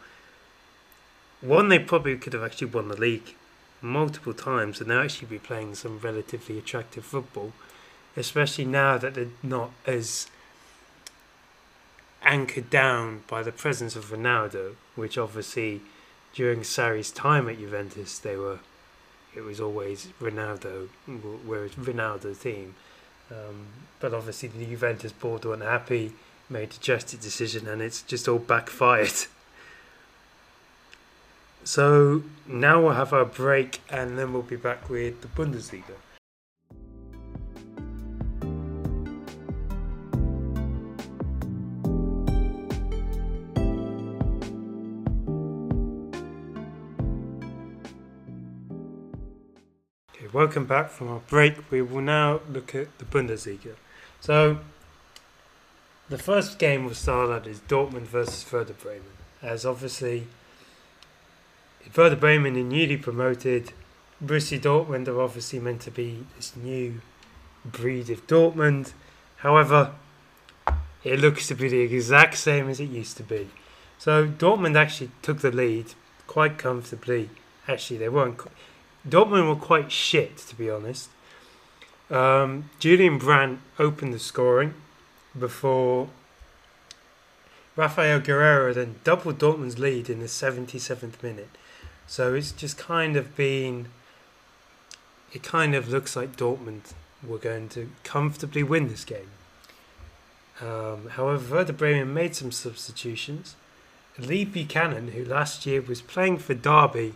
One, 1.40 1.68
they 1.68 1.78
probably 1.78 2.16
could 2.16 2.32
have 2.32 2.42
actually 2.42 2.68
won 2.68 2.88
the 2.88 3.00
league 3.00 3.34
multiple 3.80 4.34
times, 4.34 4.80
and 4.80 4.90
they'll 4.90 5.00
actually 5.00 5.28
be 5.28 5.38
playing 5.38 5.76
some 5.76 6.00
relatively 6.00 6.58
attractive 6.58 7.04
football, 7.04 7.52
especially 8.16 8.64
now 8.64 8.98
that 8.98 9.14
they're 9.14 9.28
not 9.42 9.70
as 9.86 10.26
anchored 12.22 12.68
down 12.68 13.22
by 13.28 13.42
the 13.42 13.52
presence 13.52 13.94
of 13.96 14.06
Ronaldo, 14.06 14.74
which 14.96 15.16
obviously 15.16 15.80
during 16.34 16.60
Sarri's 16.60 17.10
time 17.10 17.48
at 17.48 17.58
Juventus 17.58 18.18
they 18.18 18.36
were. 18.36 18.58
It 19.34 19.42
was 19.42 19.60
always 19.60 20.08
Ronaldo, 20.20 20.88
whereas 21.46 21.72
Ronaldo 21.72 22.38
team. 22.38 22.74
Um, 23.30 23.66
but 24.00 24.14
obviously 24.14 24.48
the 24.48 24.64
Juventus 24.64 25.12
board 25.12 25.44
weren't 25.44 25.62
happy, 25.62 26.12
made 26.48 26.72
a 26.72 26.84
drastic 26.84 27.20
decision, 27.20 27.68
and 27.68 27.80
it's 27.80 28.02
just 28.02 28.28
all 28.28 28.38
backfired. 28.38 29.26
So 31.62 32.22
now 32.46 32.80
we'll 32.82 32.94
have 32.94 33.12
our 33.12 33.24
break, 33.24 33.80
and 33.90 34.18
then 34.18 34.32
we'll 34.32 34.42
be 34.42 34.56
back 34.56 34.88
with 34.88 35.20
the 35.20 35.28
Bundesliga. 35.28 35.94
Welcome 50.40 50.64
back 50.64 50.88
from 50.88 51.06
our 51.08 51.20
break. 51.28 51.70
We 51.70 51.82
will 51.82 52.00
now 52.00 52.40
look 52.50 52.74
at 52.74 52.98
the 52.98 53.04
Bundesliga. 53.04 53.74
So, 54.20 54.60
the 56.08 56.16
first 56.16 56.58
game 56.58 56.86
we'll 56.86 56.94
start 56.94 57.28
at 57.28 57.46
is 57.46 57.60
Dortmund 57.60 58.06
versus 58.06 58.50
Werder 58.50 58.72
Bremen. 58.72 59.02
As 59.42 59.66
obviously, 59.66 60.28
Werder 61.94 62.16
Bremen 62.16 62.56
are 62.56 62.62
newly 62.62 62.96
promoted. 62.96 63.74
Borussia 64.24 64.58
Dortmund 64.58 65.08
are 65.08 65.20
obviously 65.20 65.58
meant 65.58 65.82
to 65.82 65.90
be 65.90 66.24
this 66.36 66.56
new 66.56 67.02
breed 67.62 68.08
of 68.08 68.26
Dortmund. 68.26 68.94
However, 69.44 69.92
it 71.04 71.20
looks 71.20 71.48
to 71.48 71.54
be 71.54 71.68
the 71.68 71.80
exact 71.80 72.38
same 72.38 72.70
as 72.70 72.80
it 72.80 72.88
used 72.88 73.18
to 73.18 73.22
be. 73.22 73.50
So 73.98 74.26
Dortmund 74.26 74.74
actually 74.74 75.10
took 75.20 75.40
the 75.40 75.50
lead 75.50 75.92
quite 76.26 76.56
comfortably. 76.56 77.28
Actually, 77.68 77.98
they 77.98 78.08
weren't. 78.08 78.40
Dortmund 79.08 79.48
were 79.48 79.56
quite 79.56 79.90
shit, 79.90 80.36
to 80.38 80.54
be 80.54 80.70
honest. 80.70 81.08
Um, 82.10 82.70
Julian 82.78 83.18
Brandt 83.18 83.60
opened 83.78 84.12
the 84.12 84.18
scoring 84.18 84.74
before 85.38 86.08
Raphaël 87.76 88.20
Guerreiro 88.20 88.74
then 88.74 88.96
doubled 89.04 89.38
Dortmund's 89.38 89.78
lead 89.78 90.10
in 90.10 90.20
the 90.20 90.26
77th 90.26 91.22
minute. 91.22 91.50
So 92.06 92.34
it's 92.34 92.52
just 92.52 92.76
kind 92.76 93.16
of 93.16 93.36
been. 93.36 93.86
It 95.32 95.44
kind 95.44 95.76
of 95.76 95.88
looks 95.88 96.16
like 96.16 96.36
Dortmund 96.36 96.92
were 97.26 97.38
going 97.38 97.68
to 97.70 97.90
comfortably 98.02 98.64
win 98.64 98.88
this 98.88 99.04
game. 99.04 99.30
Um, 100.60 101.10
however, 101.10 101.54
Werder 101.54 101.72
Bremen 101.72 102.12
made 102.12 102.34
some 102.34 102.50
substitutions. 102.50 103.54
Lee 104.18 104.44
Buchanan, 104.44 105.12
who 105.12 105.24
last 105.24 105.64
year 105.64 105.80
was 105.80 106.02
playing 106.02 106.38
for 106.38 106.52
Derby, 106.52 107.14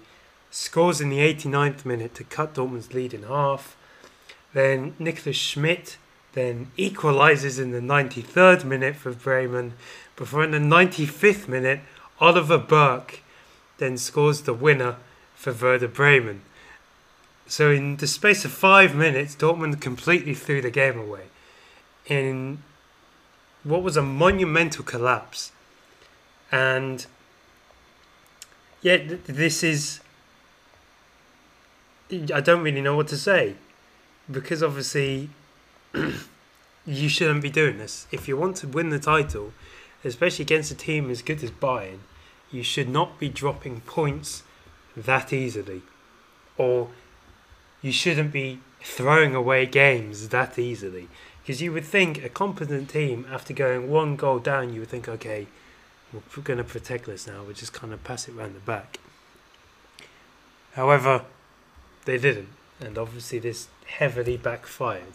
scores 0.54 1.00
in 1.00 1.08
the 1.08 1.18
89th 1.18 1.84
minute 1.84 2.14
to 2.14 2.22
cut 2.22 2.54
Dortmund's 2.54 2.94
lead 2.94 3.12
in 3.12 3.24
half. 3.24 3.76
Then 4.52 4.94
Nicholas 5.00 5.36
Schmidt 5.36 5.96
then 6.34 6.70
equalises 6.78 7.60
in 7.60 7.72
the 7.72 7.80
93rd 7.80 8.64
minute 8.64 8.96
for 8.96 9.12
Bremen, 9.12 9.74
before 10.16 10.44
in 10.44 10.52
the 10.52 10.58
95th 10.58 11.48
minute, 11.48 11.80
Oliver 12.20 12.58
Burke 12.58 13.20
then 13.78 13.96
scores 13.96 14.42
the 14.42 14.54
winner 14.54 14.96
for 15.34 15.52
Werder 15.52 15.88
Bremen. 15.88 16.42
So 17.46 17.70
in 17.70 17.96
the 17.96 18.06
space 18.06 18.44
of 18.44 18.52
five 18.52 18.94
minutes, 18.94 19.34
Dortmund 19.34 19.80
completely 19.80 20.34
threw 20.34 20.60
the 20.60 20.70
game 20.70 20.98
away. 20.98 21.24
In 22.06 22.62
what 23.64 23.82
was 23.82 23.96
a 23.96 24.02
monumental 24.02 24.84
collapse. 24.84 25.50
And 26.52 27.04
yeah, 28.82 28.98
th- 28.98 29.20
this 29.24 29.64
is. 29.64 30.00
I 32.32 32.40
don't 32.40 32.62
really 32.62 32.80
know 32.80 32.96
what 32.96 33.08
to 33.08 33.16
say. 33.16 33.56
Because 34.30 34.62
obviously, 34.62 35.30
you 36.86 37.08
shouldn't 37.08 37.42
be 37.42 37.50
doing 37.50 37.78
this. 37.78 38.06
If 38.10 38.28
you 38.28 38.36
want 38.36 38.56
to 38.58 38.68
win 38.68 38.90
the 38.90 38.98
title, 38.98 39.52
especially 40.04 40.44
against 40.44 40.70
a 40.70 40.74
team 40.74 41.10
as 41.10 41.22
good 41.22 41.42
as 41.42 41.50
Bayern, 41.50 41.98
you 42.50 42.62
should 42.62 42.88
not 42.88 43.18
be 43.18 43.28
dropping 43.28 43.80
points 43.82 44.42
that 44.96 45.32
easily. 45.32 45.82
Or 46.56 46.88
you 47.82 47.92
shouldn't 47.92 48.32
be 48.32 48.60
throwing 48.82 49.34
away 49.34 49.66
games 49.66 50.28
that 50.28 50.58
easily. 50.58 51.08
Because 51.42 51.60
you 51.60 51.72
would 51.72 51.84
think 51.84 52.24
a 52.24 52.28
competent 52.28 52.88
team, 52.88 53.26
after 53.30 53.52
going 53.52 53.90
one 53.90 54.16
goal 54.16 54.38
down, 54.38 54.72
you 54.72 54.80
would 54.80 54.88
think, 54.88 55.08
okay, 55.08 55.46
we're 56.12 56.42
going 56.42 56.58
to 56.58 56.64
protect 56.64 57.06
this 57.06 57.26
now. 57.26 57.42
We'll 57.42 57.54
just 57.54 57.72
kind 57.72 57.92
of 57.92 58.02
pass 58.04 58.28
it 58.28 58.32
round 58.32 58.54
the 58.54 58.60
back. 58.60 58.98
However, 60.72 61.24
they 62.04 62.18
didn't. 62.18 62.48
And 62.80 62.98
obviously, 62.98 63.38
this 63.38 63.68
heavily 63.86 64.36
backfired. 64.36 65.14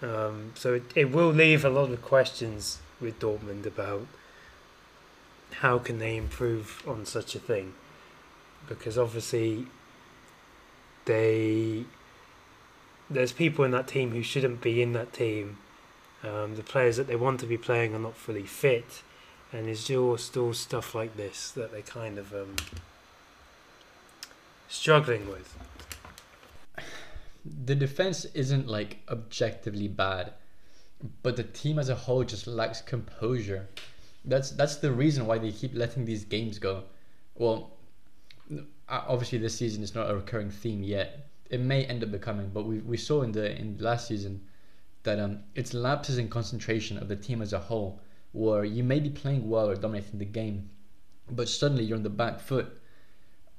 Um, 0.00 0.52
so 0.54 0.74
it, 0.74 0.84
it 0.94 1.10
will 1.12 1.30
leave 1.30 1.64
a 1.64 1.70
lot 1.70 1.90
of 1.90 2.02
questions 2.02 2.78
with 3.00 3.18
Dortmund 3.18 3.66
about 3.66 4.06
how 5.56 5.78
can 5.78 5.98
they 5.98 6.16
improve 6.16 6.82
on 6.86 7.04
such 7.04 7.34
a 7.34 7.38
thing. 7.38 7.74
Because 8.68 8.98
obviously, 8.98 9.66
they 11.04 11.84
there's 13.10 13.32
people 13.32 13.64
in 13.64 13.70
that 13.70 13.88
team 13.88 14.12
who 14.12 14.22
shouldn't 14.22 14.60
be 14.60 14.82
in 14.82 14.92
that 14.92 15.12
team. 15.12 15.58
Um, 16.22 16.56
the 16.56 16.62
players 16.62 16.96
that 16.96 17.06
they 17.06 17.16
want 17.16 17.40
to 17.40 17.46
be 17.46 17.56
playing 17.56 17.94
are 17.94 17.98
not 17.98 18.16
fully 18.16 18.44
fit, 18.44 19.02
and 19.52 19.74
still 19.76 20.16
still 20.18 20.52
stuff 20.52 20.94
like 20.94 21.16
this 21.16 21.50
that 21.52 21.72
they 21.72 21.82
kind 21.82 22.18
of 22.18 22.32
um, 22.34 22.56
struggling 24.68 25.28
with. 25.28 25.56
The 27.44 27.74
defense 27.74 28.24
isn't 28.26 28.68
like 28.68 28.98
objectively 29.08 29.88
bad, 29.88 30.32
but 31.22 31.36
the 31.36 31.44
team 31.44 31.78
as 31.78 31.88
a 31.88 31.94
whole 31.94 32.24
just 32.24 32.46
lacks 32.46 32.80
composure. 32.80 33.68
That's 34.24 34.50
that's 34.50 34.76
the 34.76 34.92
reason 34.92 35.26
why 35.26 35.38
they 35.38 35.52
keep 35.52 35.74
letting 35.74 36.04
these 36.04 36.24
games 36.24 36.58
go. 36.58 36.84
Well, 37.36 37.70
obviously 38.88 39.38
this 39.38 39.54
season 39.54 39.82
is 39.82 39.94
not 39.94 40.10
a 40.10 40.14
recurring 40.14 40.50
theme 40.50 40.82
yet. 40.82 41.28
It 41.50 41.60
may 41.60 41.84
end 41.84 42.02
up 42.02 42.10
becoming, 42.10 42.50
but 42.52 42.64
we 42.64 42.78
we 42.78 42.96
saw 42.96 43.22
in 43.22 43.32
the 43.32 43.56
in 43.58 43.78
last 43.78 44.08
season 44.08 44.44
that 45.04 45.18
um, 45.18 45.40
it's 45.54 45.72
lapses 45.72 46.18
in 46.18 46.28
concentration 46.28 46.98
of 46.98 47.08
the 47.08 47.16
team 47.16 47.40
as 47.40 47.52
a 47.52 47.58
whole, 47.58 48.00
where 48.32 48.64
you 48.64 48.82
may 48.82 49.00
be 49.00 49.10
playing 49.10 49.48
well 49.48 49.70
or 49.70 49.76
dominating 49.76 50.18
the 50.18 50.24
game, 50.24 50.68
but 51.30 51.48
suddenly 51.48 51.84
you're 51.84 51.96
on 51.96 52.02
the 52.02 52.10
back 52.10 52.40
foot 52.40 52.77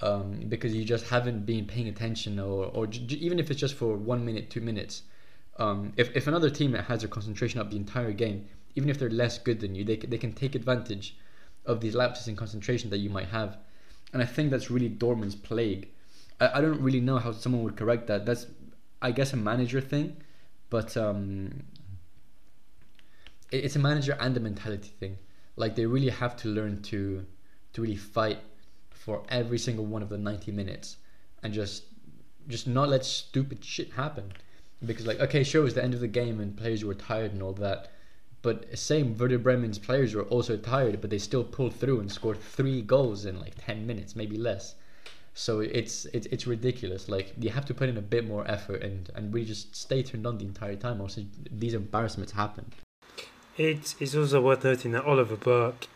um, 0.02 0.46
because 0.48 0.74
you 0.74 0.86
just 0.86 1.08
haven't 1.08 1.46
been 1.46 1.66
paying 1.66 1.88
attention, 1.88 2.40
or, 2.40 2.66
or 2.66 2.88
j- 2.88 3.18
even 3.18 3.40
if 3.40 3.52
it's 3.52 3.60
just 3.60 3.76
for 3.76 3.98
one 3.98 4.26
minute, 4.26 4.50
two 4.50 4.62
minutes. 4.62 5.04
Um, 5.58 5.92
if, 5.98 6.16
if 6.16 6.28
another 6.28 6.50
team 6.50 6.74
has 6.74 7.02
their 7.02 7.10
concentration 7.10 7.60
up 7.60 7.70
the 7.70 7.78
entire 7.78 8.14
game, 8.14 8.46
even 8.76 8.90
if 8.90 8.98
they're 8.98 9.10
less 9.10 9.38
good 9.38 9.60
than 9.60 9.76
you, 9.76 9.84
they, 9.84 9.98
they 9.98 10.18
can 10.18 10.32
take 10.32 10.56
advantage 10.56 11.18
of 11.66 11.82
these 11.82 11.96
lapses 11.96 12.28
in 12.28 12.36
concentration 12.36 12.90
that 12.92 13.00
you 13.00 13.10
might 13.10 13.28
have. 13.28 13.58
And 14.14 14.22
I 14.22 14.26
think 14.26 14.52
that's 14.52 14.72
really 14.72 14.90
Dortmund's 14.90 15.36
plague. 15.36 15.90
I, 16.40 16.60
I 16.60 16.62
don't 16.62 16.82
really 16.82 17.02
know 17.02 17.18
how 17.18 17.32
someone 17.32 17.64
would 17.64 17.76
correct 17.76 18.08
that. 18.08 18.26
That's, 18.26 18.48
I 19.02 19.12
guess, 19.12 19.34
a 19.34 19.38
manager 19.38 19.82
thing, 19.82 20.18
but 20.70 20.96
um, 20.96 21.64
it, 23.52 23.66
it's 23.66 23.76
a 23.76 23.80
manager 23.80 24.18
and 24.20 24.36
a 24.38 24.40
mentality 24.40 24.92
thing. 25.00 25.18
Like 25.56 25.76
they 25.76 25.86
really 25.86 26.10
have 26.10 26.38
to 26.38 26.48
learn 26.48 26.82
to 26.84 27.26
to 27.74 27.82
really 27.82 27.98
fight 27.98 28.40
for 29.00 29.24
every 29.30 29.58
single 29.58 29.86
one 29.86 30.04
of 30.04 30.10
the 30.10 30.18
90 30.18 30.52
minutes 30.52 30.98
and 31.42 31.54
just 31.54 31.86
just 32.50 32.68
not 32.68 32.90
let 32.90 33.06
stupid 33.06 33.64
shit 33.64 33.94
happen. 33.94 34.34
Because 34.86 35.08
like 35.08 35.20
okay 35.22 35.44
sure 35.44 35.62
it 35.62 35.64
was 35.64 35.74
the 35.74 35.84
end 35.84 35.94
of 35.94 36.02
the 36.02 36.08
game 36.08 36.40
and 36.40 36.56
players 36.56 36.84
were 36.84 36.94
tired 36.94 37.32
and 37.32 37.42
all 37.42 37.54
that 37.54 37.92
but 38.42 38.78
same 38.78 39.18
Werder 39.18 39.38
Bremen's 39.40 39.80
players 39.80 40.14
were 40.16 40.24
also 40.24 40.58
tired 40.58 41.00
but 41.02 41.10
they 41.10 41.18
still 41.18 41.44
pulled 41.44 41.76
through 41.76 42.00
and 42.02 42.12
scored 42.12 42.42
three 42.42 42.82
goals 42.82 43.26
in 43.26 43.40
like 43.40 43.54
10 43.58 43.88
minutes 43.88 44.16
maybe 44.16 44.38
less. 44.38 44.76
So 45.34 45.62
it's 45.62 46.06
it's 46.08 46.28
it's 46.28 46.46
ridiculous. 46.46 47.08
Like 47.08 47.34
you 47.40 47.52
have 47.52 47.66
to 47.66 47.74
put 47.74 47.88
in 47.88 47.98
a 47.98 48.02
bit 48.02 48.28
more 48.28 48.46
effort 48.52 48.84
and 48.84 49.10
and 49.16 49.34
really 49.34 49.48
just 49.48 49.76
stay 49.76 50.04
turned 50.04 50.28
on 50.28 50.38
the 50.38 50.46
entire 50.46 50.76
time. 50.76 51.00
Also 51.00 51.24
these 51.50 51.74
embarrassments 51.74 52.34
happen. 52.34 52.66
It 53.58 53.96
is 54.00 54.16
also 54.16 54.42
worth 54.42 54.66
noting 54.66 54.92
that 54.92 55.06
Oliver 55.06 55.38
Burke 55.38 55.88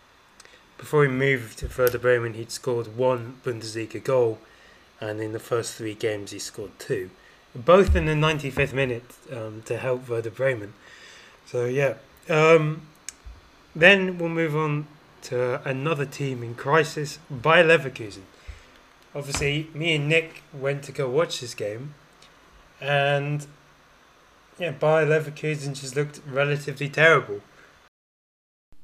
before 0.83 1.05
he 1.05 1.09
moved 1.09 1.59
to 1.59 1.69
Werder 1.77 1.97
Bremen, 1.97 2.33
he'd 2.33 2.51
scored 2.51 2.97
one 2.97 3.37
Bundesliga 3.45 4.03
goal, 4.03 4.37
and 4.99 5.21
in 5.21 5.31
the 5.31 5.39
first 5.39 5.75
three 5.75 5.93
games, 5.93 6.31
he 6.31 6.39
scored 6.39 6.77
two, 6.77 7.09
both 7.55 7.95
in 7.95 8.05
the 8.05 8.11
95th 8.11 8.73
minute 8.73 9.15
um, 9.31 9.61
to 9.63 9.77
help 9.77 10.09
Werder 10.09 10.29
Bremen. 10.29 10.73
So, 11.45 11.63
yeah. 11.63 11.93
Um, 12.29 12.81
then 13.73 14.17
we'll 14.17 14.27
move 14.27 14.57
on 14.57 14.87
to 15.21 15.65
another 15.65 16.05
team 16.05 16.43
in 16.43 16.53
crisis, 16.53 17.17
Bayer 17.31 17.63
Leverkusen. 17.63 18.23
Obviously, 19.15 19.69
me 19.73 19.95
and 19.95 20.09
Nick 20.09 20.43
went 20.51 20.83
to 20.83 20.91
go 20.91 21.09
watch 21.09 21.39
this 21.39 21.55
game, 21.55 21.93
and 22.81 23.47
yeah, 24.59 24.71
Bayer 24.71 25.05
Leverkusen 25.05 25.79
just 25.79 25.95
looked 25.95 26.19
relatively 26.27 26.89
terrible. 26.89 27.39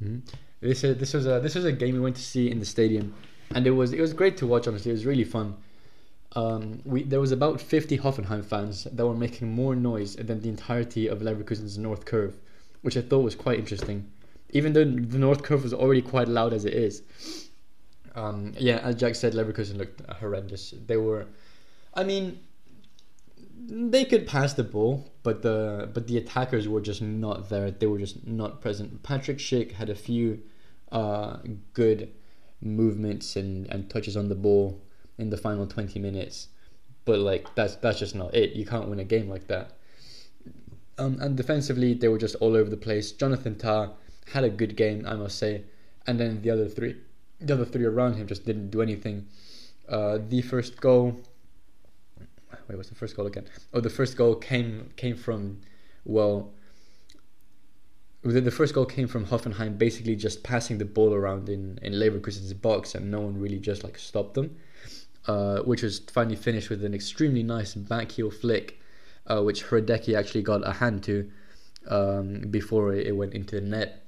Mm-hmm. 0.01 0.19
This 0.61 0.83
uh, 0.83 0.93
this 0.97 1.13
was 1.13 1.25
a 1.25 1.39
this 1.39 1.55
was 1.55 1.65
a 1.65 1.71
game 1.71 1.95
we 1.95 2.01
went 2.01 2.17
to 2.17 2.21
see 2.21 2.51
in 2.51 2.59
the 2.59 2.65
stadium, 2.65 3.13
and 3.55 3.65
it 3.65 3.71
was 3.71 3.93
it 3.93 4.01
was 4.01 4.13
great 4.13 4.35
to 4.37 4.47
watch. 4.47 4.67
Honestly, 4.67 4.91
it 4.91 4.93
was 4.93 5.05
really 5.05 5.23
fun. 5.23 5.55
Um, 6.35 6.81
we 6.85 7.03
there 7.03 7.19
was 7.19 7.31
about 7.31 7.59
50 7.59 7.97
Hoffenheim 7.99 8.45
fans 8.45 8.83
that 8.83 9.05
were 9.05 9.15
making 9.15 9.51
more 9.51 9.75
noise 9.75 10.15
than 10.15 10.41
the 10.41 10.49
entirety 10.49 11.07
of 11.07 11.19
Leverkusen's 11.19 11.77
North 11.77 12.05
Curve, 12.05 12.35
which 12.81 12.97
I 12.97 13.01
thought 13.01 13.23
was 13.23 13.35
quite 13.35 13.57
interesting. 13.57 14.11
Even 14.51 14.73
though 14.73 14.83
the 14.83 15.17
North 15.17 15.43
Curve 15.43 15.63
was 15.63 15.73
already 15.73 16.01
quite 16.01 16.27
loud 16.27 16.53
as 16.53 16.65
it 16.65 16.73
is. 16.73 17.03
Um, 18.15 18.53
yeah, 18.57 18.77
as 18.77 18.95
Jack 18.95 19.15
said, 19.15 19.33
Leverkusen 19.33 19.77
looked 19.77 20.01
horrendous. 20.09 20.73
They 20.87 20.97
were, 20.97 21.27
I 21.93 22.03
mean, 22.03 22.39
they 23.67 24.03
could 24.03 24.27
pass 24.27 24.53
the 24.53 24.63
ball, 24.63 25.11
but 25.23 25.41
the 25.41 25.89
but 25.93 26.07
the 26.07 26.17
attackers 26.17 26.67
were 26.67 26.81
just 26.81 27.01
not 27.01 27.49
there. 27.49 27.71
They 27.71 27.87
were 27.87 27.99
just 27.99 28.27
not 28.27 28.61
present. 28.61 29.03
Patrick 29.03 29.37
Schick 29.37 29.73
had 29.73 29.89
a 29.89 29.95
few 29.95 30.41
uh, 30.91 31.37
good 31.73 32.11
movements 32.61 33.35
and, 33.35 33.67
and 33.67 33.89
touches 33.89 34.17
on 34.17 34.29
the 34.29 34.35
ball 34.35 34.81
in 35.17 35.29
the 35.29 35.37
final 35.37 35.65
twenty 35.67 35.99
minutes, 35.99 36.47
but 37.05 37.19
like 37.19 37.53
that's 37.55 37.75
that's 37.75 37.99
just 37.99 38.15
not 38.15 38.33
it. 38.33 38.53
You 38.53 38.65
can't 38.65 38.87
win 38.87 38.99
a 38.99 39.03
game 39.03 39.29
like 39.29 39.47
that. 39.47 39.71
Um, 40.97 41.17
and 41.21 41.37
defensively, 41.37 41.93
they 41.93 42.09
were 42.09 42.17
just 42.17 42.35
all 42.35 42.55
over 42.55 42.69
the 42.69 42.77
place. 42.77 43.13
Jonathan 43.13 43.55
Tah 43.55 43.89
had 44.33 44.43
a 44.43 44.49
good 44.49 44.75
game, 44.75 45.05
I 45.07 45.15
must 45.15 45.37
say, 45.37 45.63
and 46.05 46.19
then 46.19 46.41
the 46.41 46.49
other 46.49 46.67
three, 46.67 46.97
the 47.39 47.53
other 47.53 47.65
three 47.65 47.85
around 47.85 48.15
him 48.15 48.27
just 48.27 48.45
didn't 48.45 48.69
do 48.69 48.81
anything. 48.81 49.27
Uh, 49.87 50.19
the 50.27 50.41
first 50.41 50.79
goal 50.81 51.17
wait, 52.69 52.75
what's 52.75 52.89
the 52.89 52.95
first 52.95 53.15
goal 53.15 53.25
again? 53.25 53.45
Oh, 53.73 53.81
the 53.81 53.89
first 53.89 54.15
goal 54.15 54.35
came 54.35 54.91
came 54.95 55.15
from 55.15 55.61
well. 56.05 56.51
The, 58.21 58.41
the 58.41 58.51
first 58.51 58.73
goal 58.73 58.85
came 58.85 59.07
from 59.07 59.25
Hoffenheim 59.25 59.77
basically 59.77 60.15
just 60.15 60.43
passing 60.43 60.77
the 60.77 60.85
ball 60.85 61.13
around 61.13 61.47
in, 61.47 61.79
in 61.81 61.93
Leverkusen's 61.93 62.53
box 62.53 62.95
and 62.95 63.09
no 63.09 63.21
one 63.21 63.39
really 63.39 63.59
just 63.59 63.83
like 63.83 63.97
stopped 63.97 64.33
them, 64.33 64.57
uh, 65.27 65.59
which 65.59 65.83
was 65.83 65.99
finally 65.99 66.35
finished 66.35 66.69
with 66.69 66.83
an 66.83 66.93
extremely 66.93 67.43
nice 67.43 67.75
back 67.75 68.11
heel 68.11 68.29
flick, 68.29 68.79
uh, 69.27 69.41
which 69.41 69.63
Hradecky 69.63 70.17
actually 70.17 70.41
got 70.41 70.67
a 70.67 70.73
hand 70.73 71.03
to 71.03 71.31
um, 71.87 72.41
before 72.49 72.93
it 72.93 73.15
went 73.15 73.33
into 73.33 73.55
the 73.55 73.61
net. 73.61 74.05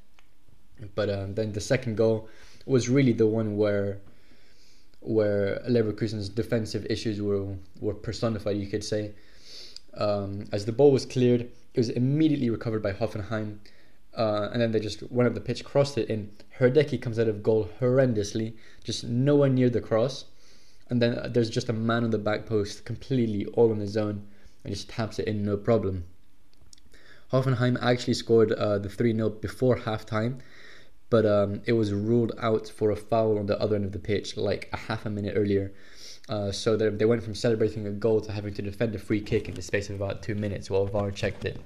But 0.96 1.10
um, 1.10 1.36
then 1.36 1.54
the 1.54 1.62
second 1.62 1.96
goal 1.96 2.28
was 2.66 2.90
really 2.90 3.14
the 3.14 3.28
one 3.28 3.58
where 3.58 4.00
where 5.02 5.62
Leverkusen's 5.68 6.30
defensive 6.30 6.86
issues 6.90 7.22
were 7.22 7.56
were 7.80 7.94
personified, 7.94 8.58
you 8.58 8.68
could 8.68 8.84
say. 8.84 9.14
Um, 9.96 10.46
as 10.52 10.66
the 10.66 10.72
ball 10.72 10.92
was 10.92 11.06
cleared, 11.06 11.42
it 11.42 11.80
was 11.80 11.90
immediately 11.90 12.50
recovered 12.50 12.82
by 12.82 12.94
Hoffenheim, 12.94 13.58
uh, 14.16 14.50
and 14.52 14.62
then 14.62 14.72
they 14.72 14.80
just 14.80 15.04
went 15.12 15.28
up 15.28 15.34
the 15.34 15.42
pitch, 15.42 15.64
crossed 15.64 15.98
it 15.98 16.10
in. 16.10 16.32
Hradecky 16.60 17.02
comes 17.02 17.18
out 17.18 17.28
of 17.28 17.44
goal 17.44 17.70
horrendously, 17.80 18.54
just 18.84 19.04
nowhere 19.04 19.50
near 19.50 19.70
the 19.70 19.82
cross, 19.82 20.26
and 20.90 21.02
then 21.02 21.32
there's 21.34 21.50
just 21.50 21.70
a 21.70 21.74
man 21.74 22.04
on 22.04 22.10
the 22.10 22.18
back 22.18 22.46
post, 22.46 22.86
completely 22.86 23.46
all 23.54 23.72
on 23.72 23.80
his 23.80 23.96
own, 23.96 24.28
and 24.64 24.74
just 24.74 24.90
taps 24.90 25.20
it 25.20 25.28
in 25.28 25.44
no 25.44 25.56
problem. 25.56 26.04
Hoffenheim 27.32 27.78
actually 27.82 28.14
scored 28.14 28.52
uh, 28.52 28.78
the 28.78 28.90
3 28.90 29.16
0 29.16 29.30
before 29.30 29.78
halftime, 29.78 30.42
but 31.10 31.26
um, 31.26 31.62
it 31.66 31.74
was 31.74 31.94
ruled 31.94 32.34
out 32.40 32.68
for 32.68 32.92
a 32.92 32.96
foul 32.96 33.40
on 33.40 33.46
the 33.46 33.60
other 33.62 33.76
end 33.76 33.86
of 33.86 33.94
the 33.94 34.00
pitch 34.00 34.36
like 34.36 34.70
a 34.74 34.78
half 34.78 35.06
a 35.06 35.10
minute 35.10 35.34
earlier. 35.38 35.72
Uh, 36.28 36.52
so 36.52 36.78
they 36.78 37.06
went 37.06 37.24
from 37.24 37.36
celebrating 37.36 37.88
a 37.88 37.92
goal 37.92 38.22
to 38.22 38.32
having 38.32 38.54
to 38.54 38.62
defend 38.62 38.94
a 38.96 39.00
free 39.00 39.20
kick 39.20 39.50
in 39.50 39.56
the 39.56 39.62
space 39.62 39.90
of 39.90 39.96
about 39.96 40.22
two 40.22 40.36
minutes 40.36 40.70
while 40.70 40.86
VAR 40.86 41.12
checked 41.12 41.46
it. 41.46 41.60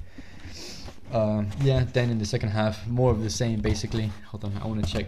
Um, 1.12 1.50
yeah, 1.62 1.86
then 1.94 2.10
in 2.10 2.20
the 2.20 2.26
second 2.26 2.50
half, 2.50 2.86
more 2.88 3.12
of 3.12 3.22
the 3.24 3.30
same 3.30 3.62
basically. 3.62 4.12
Hold 4.28 4.46
on, 4.46 4.58
I 4.62 4.68
want 4.68 4.86
to 4.86 4.92
check. 4.92 5.08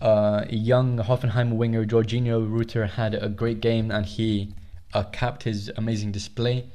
Uh, 0.00 0.44
young 0.50 0.98
Hoffenheim 0.98 1.56
winger 1.56 1.84
Georginio 1.86 2.46
Rutter 2.46 2.86
had 2.86 3.14
a 3.14 3.28
great 3.28 3.60
game 3.60 3.90
and 3.90 4.04
he 4.04 4.52
uh, 4.92 5.04
capped 5.04 5.42
his 5.44 5.70
amazing 5.76 6.12
display 6.12 6.66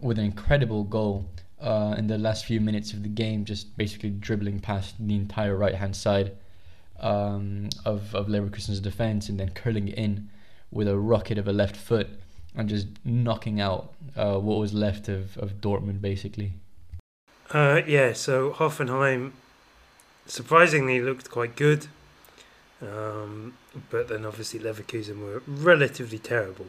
with 0.00 0.18
an 0.18 0.24
incredible 0.24 0.84
goal 0.84 1.26
uh, 1.60 1.94
in 1.98 2.06
the 2.06 2.18
last 2.18 2.44
few 2.44 2.60
minutes 2.60 2.92
of 2.92 3.02
the 3.02 3.08
game, 3.08 3.44
just 3.44 3.76
basically 3.76 4.10
dribbling 4.10 4.60
past 4.60 4.94
the 4.98 5.14
entire 5.14 5.56
right 5.56 5.74
hand 5.74 5.94
side 5.94 6.32
um, 7.00 7.68
of, 7.84 8.14
of 8.14 8.26
Leverkusen's 8.26 8.80
defense 8.80 9.28
and 9.28 9.38
then 9.38 9.50
curling 9.50 9.88
it 9.88 9.98
in 9.98 10.28
with 10.70 10.88
a 10.88 10.98
rocket 10.98 11.38
of 11.38 11.48
a 11.48 11.52
left 11.52 11.76
foot 11.76 12.08
and 12.54 12.68
just 12.68 12.86
knocking 13.04 13.60
out 13.60 13.94
uh, 14.16 14.38
what 14.38 14.58
was 14.58 14.72
left 14.72 15.08
of, 15.08 15.36
of 15.38 15.60
Dortmund, 15.60 16.00
basically. 16.00 16.52
Uh, 17.50 17.80
yeah, 17.86 18.12
so 18.12 18.50
Hoffenheim 18.50 19.32
surprisingly 20.26 21.00
looked 21.00 21.30
quite 21.30 21.56
good, 21.56 21.86
um, 22.82 23.54
but 23.88 24.08
then 24.08 24.26
obviously 24.26 24.60
Leverkusen 24.60 25.20
were 25.20 25.42
relatively 25.46 26.18
terrible. 26.18 26.66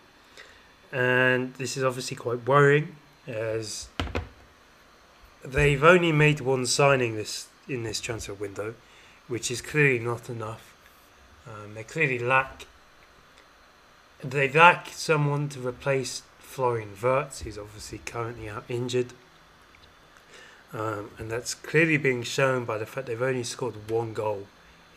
And 0.91 1.53
this 1.55 1.75
is 1.75 1.83
obviously 1.83 2.15
quite 2.15 2.47
worrying 2.47 2.95
as 3.27 3.89
they've 5.43 5.83
only 5.83 6.13
made 6.13 6.39
one 6.39 6.65
signing 6.65 7.15
this 7.15 7.47
in 7.67 7.83
this 7.83 7.99
transfer 7.99 8.33
window, 8.33 8.73
which 9.27 9.51
is 9.51 9.61
clearly 9.61 9.99
not 9.99 10.29
enough. 10.29 10.75
Um, 11.45 11.73
they 11.73 11.83
clearly 11.83 12.19
lack. 12.19 12.65
They 14.23 14.49
lack 14.49 14.87
someone 14.93 15.49
to 15.49 15.59
replace 15.67 16.23
Florian 16.39 16.95
Wirtz, 17.01 17.41
who's 17.41 17.57
obviously 17.57 17.99
currently 18.05 18.47
out 18.47 18.63
injured. 18.69 19.13
Um, 20.71 21.11
and 21.17 21.31
that's 21.31 21.55
clearly 21.55 21.97
being 21.97 22.23
shown 22.23 22.65
by 22.65 22.77
the 22.77 22.85
fact 22.85 23.07
they've 23.07 23.21
only 23.21 23.43
scored 23.43 23.89
one 23.89 24.13
goal 24.13 24.47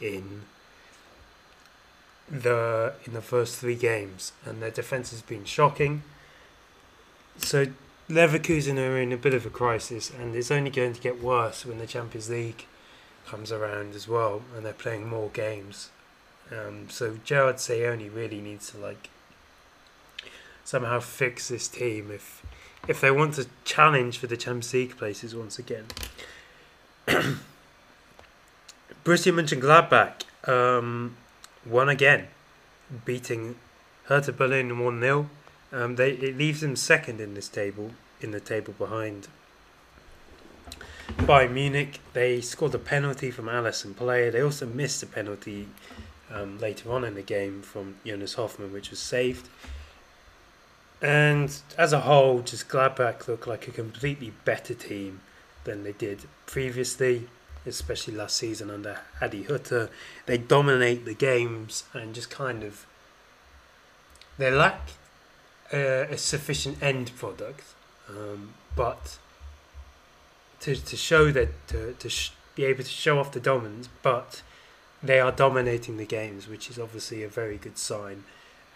in 0.00 0.42
the 2.30 2.94
in 3.04 3.12
the 3.12 3.22
first 3.22 3.56
three 3.56 3.74
games, 3.74 4.32
and 4.44 4.62
their 4.62 4.70
defense 4.70 5.10
has 5.10 5.22
been 5.22 5.44
shocking. 5.44 6.02
So 7.38 7.68
Leverkusen 8.08 8.78
are 8.78 8.98
in 8.98 9.12
a 9.12 9.16
bit 9.16 9.34
of 9.34 9.46
a 9.46 9.50
crisis, 9.50 10.10
and 10.10 10.34
it's 10.34 10.50
only 10.50 10.70
going 10.70 10.92
to 10.92 11.00
get 11.00 11.22
worse 11.22 11.64
when 11.64 11.78
the 11.78 11.86
Champions 11.86 12.28
League 12.28 12.66
comes 13.26 13.50
around 13.50 13.94
as 13.94 14.06
well, 14.06 14.42
and 14.54 14.66
they're 14.66 14.72
playing 14.72 15.08
more 15.08 15.30
games. 15.30 15.90
Um, 16.50 16.90
so 16.90 17.18
Gerard 17.24 17.56
Seoane 17.56 18.14
really 18.14 18.40
needs 18.40 18.70
to 18.72 18.78
like 18.78 19.08
somehow 20.64 21.00
fix 21.00 21.48
this 21.48 21.68
team 21.68 22.10
if 22.10 22.44
if 22.88 23.00
they 23.00 23.10
want 23.10 23.34
to 23.34 23.46
challenge 23.64 24.18
for 24.18 24.26
the 24.26 24.36
Champions 24.36 24.72
League 24.72 24.96
places 24.96 25.34
once 25.34 25.58
again. 25.58 25.86
Borussia 29.04 29.32
Mönchengladbach 29.32 30.22
um, 30.48 31.16
won 31.66 31.88
again, 31.88 32.28
beating 33.04 33.56
Hertha 34.04 34.32
Berlin 34.32 34.78
one 34.78 35.00
0 35.00 35.28
um, 35.72 35.96
They 35.96 36.12
it 36.12 36.36
leaves 36.36 36.60
them 36.60 36.76
second 36.76 37.20
in 37.20 37.34
this 37.34 37.48
table, 37.48 37.92
in 38.20 38.30
the 38.30 38.40
table 38.40 38.74
behind 38.76 39.28
Bayern 41.18 41.52
Munich. 41.52 42.00
They 42.12 42.40
scored 42.40 42.74
a 42.74 42.78
penalty 42.78 43.30
from 43.30 43.46
Alassane 43.46 43.94
Pléa. 43.94 44.30
They 44.32 44.42
also 44.42 44.66
missed 44.66 45.02
a 45.02 45.06
penalty 45.06 45.68
um, 46.32 46.58
later 46.58 46.90
on 46.92 47.04
in 47.04 47.14
the 47.14 47.22
game 47.22 47.62
from 47.62 47.96
Jonas 48.06 48.34
Hofmann, 48.34 48.72
which 48.72 48.90
was 48.90 48.98
saved. 48.98 49.48
And 51.02 51.52
as 51.76 51.92
a 51.92 52.00
whole, 52.00 52.40
just 52.40 52.68
Gladbach 52.68 53.26
look 53.26 53.46
like 53.46 53.66
a 53.66 53.72
completely 53.72 54.32
better 54.44 54.72
team 54.72 55.20
than 55.64 55.82
they 55.82 55.92
did 55.92 56.22
previously, 56.46 57.28
especially 57.66 58.14
last 58.14 58.36
season 58.36 58.70
under 58.70 59.00
Adi 59.20 59.42
Hutter. 59.42 59.90
They 60.26 60.38
dominate 60.38 61.04
the 61.04 61.14
games 61.14 61.84
and 61.92 62.14
just 62.14 62.30
kind 62.30 62.62
of 62.62 62.86
they 64.38 64.50
lack 64.50 64.90
uh, 65.72 66.06
a 66.08 66.16
sufficient 66.16 66.80
end 66.82 67.14
product, 67.16 67.64
um, 68.08 68.54
but 68.76 69.18
to 70.60 70.76
to 70.76 70.96
show 70.96 71.32
that 71.32 71.66
to 71.68 71.94
to 71.94 72.08
sh- 72.08 72.32
be 72.54 72.64
able 72.64 72.84
to 72.84 72.90
show 72.90 73.18
off 73.18 73.32
the 73.32 73.40
dominance, 73.40 73.88
but 74.02 74.42
they 75.02 75.18
are 75.18 75.32
dominating 75.32 75.96
the 75.96 76.06
games, 76.06 76.48
which 76.48 76.70
is 76.70 76.78
obviously 76.78 77.24
a 77.24 77.28
very 77.28 77.56
good 77.58 77.76
sign. 77.76 78.24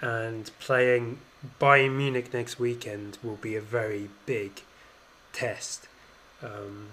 And 0.01 0.51
playing 0.59 1.21
Bayern 1.61 1.96
Munich 1.96 2.32
next 2.32 2.59
weekend 2.59 3.18
will 3.22 3.37
be 3.37 3.56
a 3.56 3.61
very 3.61 4.09
big 4.24 4.62
test 5.32 5.88
um, 6.42 6.88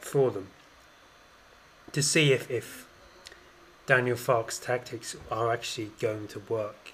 for 0.00 0.30
them 0.30 0.48
to 1.92 2.02
see 2.02 2.32
if, 2.32 2.50
if 2.50 2.86
Daniel 3.86 4.16
Farke's 4.16 4.58
tactics 4.58 5.16
are 5.30 5.52
actually 5.52 5.90
going 6.00 6.28
to 6.28 6.40
work 6.48 6.92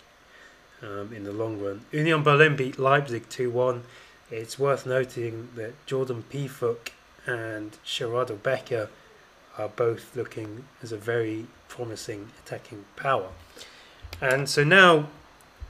um, 0.83 1.13
in 1.13 1.25
the 1.25 1.33
long 1.33 1.61
run. 1.61 1.83
Union 1.93 2.23
Berlin 2.23 2.57
beat 2.57 2.79
Leipzig 2.79 3.29
2 3.29 3.51
1. 3.51 3.83
It's 4.31 4.59
worth 4.59 4.87
noting 4.87 5.51
that 5.55 5.75
Jordan 5.87 6.25
Pefok 6.31 6.91
and 7.27 7.77
Sheraldo 7.85 8.43
Becker 8.43 8.89
are 9.59 9.69
both 9.69 10.17
looking 10.17 10.65
as 10.83 10.93
a 10.93 10.97
very 10.97 11.47
promising 11.69 12.31
attacking 12.45 12.85
power. 12.97 13.29
And 14.21 14.49
so 14.49 14.65
now 14.65 15.09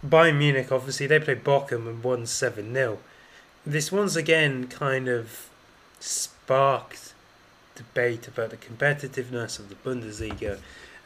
Bayern 0.09 0.39
Munich, 0.39 0.71
obviously, 0.71 1.07
they 1.07 1.19
played 1.19 1.45
Bochum 1.45 1.89
and 1.89 2.03
won 2.03 2.27
7 2.27 2.73
0. 2.73 2.99
This 3.65 3.91
once 3.91 4.15
again 4.17 4.69
kind 4.69 5.09
of 5.09 5.49
sparked 5.99 7.15
debate 7.75 8.29
about 8.29 8.51
the 8.51 8.57
competitiveness 8.57 9.59
of 9.59 9.69
the 9.69 9.75
Bundesliga, 9.75 10.59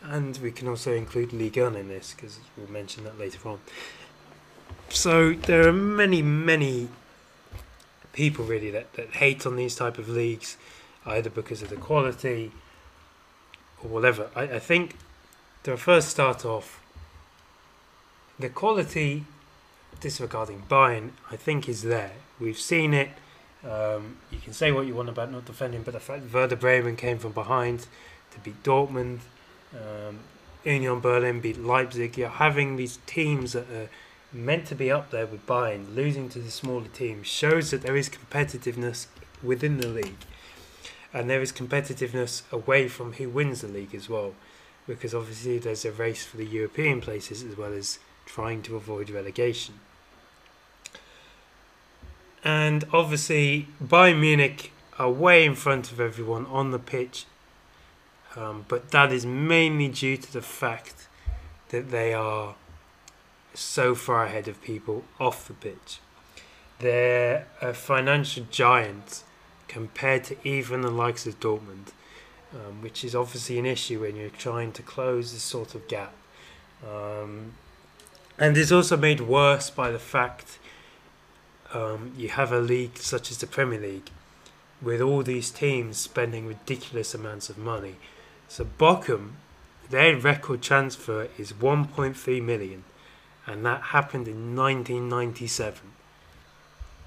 and 0.02 0.36
we 0.38 0.50
can 0.50 0.68
also 0.68 0.92
include 0.92 1.32
Ligue 1.32 1.58
1 1.58 1.76
in 1.76 1.88
this 1.88 2.14
because 2.14 2.38
we'll 2.56 2.70
mention 2.70 3.04
that 3.04 3.18
later 3.18 3.48
on. 3.48 3.60
So 4.88 5.32
there 5.32 5.66
are 5.68 5.72
many, 5.72 6.22
many 6.22 6.88
people 8.12 8.44
really 8.44 8.70
that, 8.70 8.92
that 8.94 9.10
hate 9.10 9.46
on 9.46 9.56
these 9.56 9.76
type 9.76 9.98
of 9.98 10.08
leagues, 10.08 10.56
either 11.06 11.30
because 11.30 11.62
of 11.62 11.70
the 11.70 11.76
quality 11.76 12.52
or 13.82 13.88
whatever. 13.88 14.30
I, 14.34 14.42
I 14.42 14.58
think 14.58 14.96
to 15.62 15.76
first 15.76 16.08
start 16.08 16.44
off, 16.44 16.79
the 18.40 18.48
quality, 18.48 19.24
disregarding 20.00 20.62
Bayern, 20.68 21.10
I 21.30 21.36
think 21.36 21.68
is 21.68 21.82
there. 21.82 22.12
We've 22.38 22.58
seen 22.58 22.94
it. 22.94 23.10
Um, 23.62 24.16
you 24.30 24.38
can 24.38 24.54
say 24.54 24.72
what 24.72 24.86
you 24.86 24.94
want 24.94 25.10
about 25.10 25.30
not 25.30 25.44
defending, 25.44 25.82
but 25.82 25.92
the 25.92 26.00
fact 26.00 26.32
Werder 26.32 26.56
Bremen 26.56 26.96
came 26.96 27.18
from 27.18 27.32
behind 27.32 27.86
to 28.32 28.40
beat 28.40 28.62
Dortmund, 28.62 29.20
um, 29.74 30.20
Union 30.64 31.00
Berlin 31.00 31.40
beat 31.40 31.58
Leipzig. 31.58 32.16
You're 32.16 32.28
having 32.28 32.76
these 32.76 32.98
teams 33.06 33.52
that 33.52 33.70
are 33.70 33.88
meant 34.32 34.66
to 34.66 34.74
be 34.74 34.90
up 34.90 35.10
there 35.10 35.26
with 35.26 35.46
Bayern, 35.46 35.94
losing 35.94 36.28
to 36.30 36.38
the 36.38 36.50
smaller 36.50 36.88
teams, 36.88 37.26
shows 37.26 37.70
that 37.70 37.82
there 37.82 37.96
is 37.96 38.08
competitiveness 38.08 39.06
within 39.42 39.78
the 39.78 39.88
league. 39.88 40.24
And 41.12 41.28
there 41.28 41.42
is 41.42 41.52
competitiveness 41.52 42.50
away 42.52 42.88
from 42.88 43.14
who 43.14 43.28
wins 43.28 43.60
the 43.60 43.68
league 43.68 43.94
as 43.94 44.08
well, 44.08 44.34
because 44.86 45.12
obviously 45.14 45.58
there's 45.58 45.84
a 45.84 45.92
race 45.92 46.24
for 46.24 46.36
the 46.36 46.46
European 46.46 47.00
places 47.00 47.42
as 47.42 47.56
well 47.56 47.72
as 47.72 47.98
trying 48.34 48.62
to 48.62 48.76
avoid 48.76 49.10
relegation. 49.10 49.74
And 52.44 52.84
obviously, 52.92 53.66
Bayern 53.82 54.20
Munich 54.20 54.72
are 54.98 55.10
way 55.10 55.44
in 55.44 55.54
front 55.54 55.90
of 55.92 56.00
everyone 56.00 56.46
on 56.46 56.70
the 56.70 56.78
pitch, 56.78 57.26
um, 58.36 58.64
but 58.68 58.90
that 58.92 59.12
is 59.12 59.26
mainly 59.26 59.88
due 59.88 60.16
to 60.16 60.32
the 60.32 60.42
fact 60.42 61.08
that 61.70 61.90
they 61.90 62.14
are 62.14 62.54
so 63.52 63.94
far 63.94 64.24
ahead 64.24 64.46
of 64.48 64.62
people 64.62 65.04
off 65.18 65.48
the 65.48 65.54
pitch. 65.54 66.00
They're 66.78 67.46
a 67.60 67.74
financial 67.74 68.46
giant 68.50 69.24
compared 69.68 70.24
to 70.24 70.36
even 70.44 70.80
the 70.80 70.90
likes 70.90 71.26
of 71.26 71.40
Dortmund, 71.40 71.88
um, 72.54 72.80
which 72.80 73.04
is 73.04 73.14
obviously 73.14 73.58
an 73.58 73.66
issue 73.66 74.00
when 74.00 74.16
you're 74.16 74.30
trying 74.30 74.72
to 74.72 74.82
close 74.82 75.32
this 75.32 75.42
sort 75.42 75.74
of 75.74 75.86
gap. 75.88 76.14
Um, 76.82 77.52
and 78.40 78.56
it's 78.56 78.72
also 78.72 78.96
made 78.96 79.20
worse 79.20 79.68
by 79.70 79.90
the 79.90 79.98
fact 79.98 80.58
um, 81.74 82.12
you 82.16 82.30
have 82.30 82.50
a 82.52 82.58
league 82.58 82.96
such 82.96 83.30
as 83.30 83.38
the 83.38 83.46
Premier 83.46 83.78
League 83.78 84.10
with 84.82 85.00
all 85.00 85.22
these 85.22 85.50
teams 85.50 85.98
spending 85.98 86.46
ridiculous 86.46 87.14
amounts 87.14 87.50
of 87.50 87.58
money. 87.58 87.96
So 88.48 88.66
Bochum, 88.78 89.32
their 89.90 90.16
record 90.16 90.62
transfer 90.62 91.28
is 91.38 91.52
1.3 91.52 92.42
million, 92.42 92.84
and 93.46 93.64
that 93.66 93.82
happened 93.82 94.26
in 94.26 94.56
1997. 94.56 95.92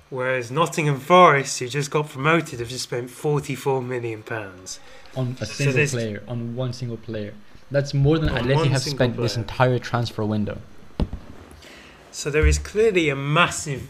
Whereas 0.10 0.52
Nottingham 0.52 1.00
Forest, 1.00 1.58
who 1.58 1.68
just 1.68 1.90
got 1.90 2.10
promoted, 2.10 2.60
have 2.60 2.70
just 2.70 2.84
spent 2.84 3.10
44 3.10 3.82
million 3.82 4.22
pounds 4.22 4.80
on 5.16 5.36
a 5.42 5.46
single 5.48 5.88
so 5.88 5.98
player, 5.98 6.24
on 6.28 6.56
one 6.56 6.72
single 6.74 6.98
player. 6.98 7.34
That's 7.72 7.96
more 7.96 8.20
than 8.20 8.30
Atleti 8.30 8.70
have 8.70 8.84
spent 8.84 9.16
player. 9.16 9.26
this 9.26 9.36
entire 9.36 9.80
transfer 9.80 10.24
window. 10.24 10.60
So 12.14 12.30
there 12.30 12.46
is 12.46 12.60
clearly 12.60 13.10
a 13.10 13.16
massive, 13.16 13.88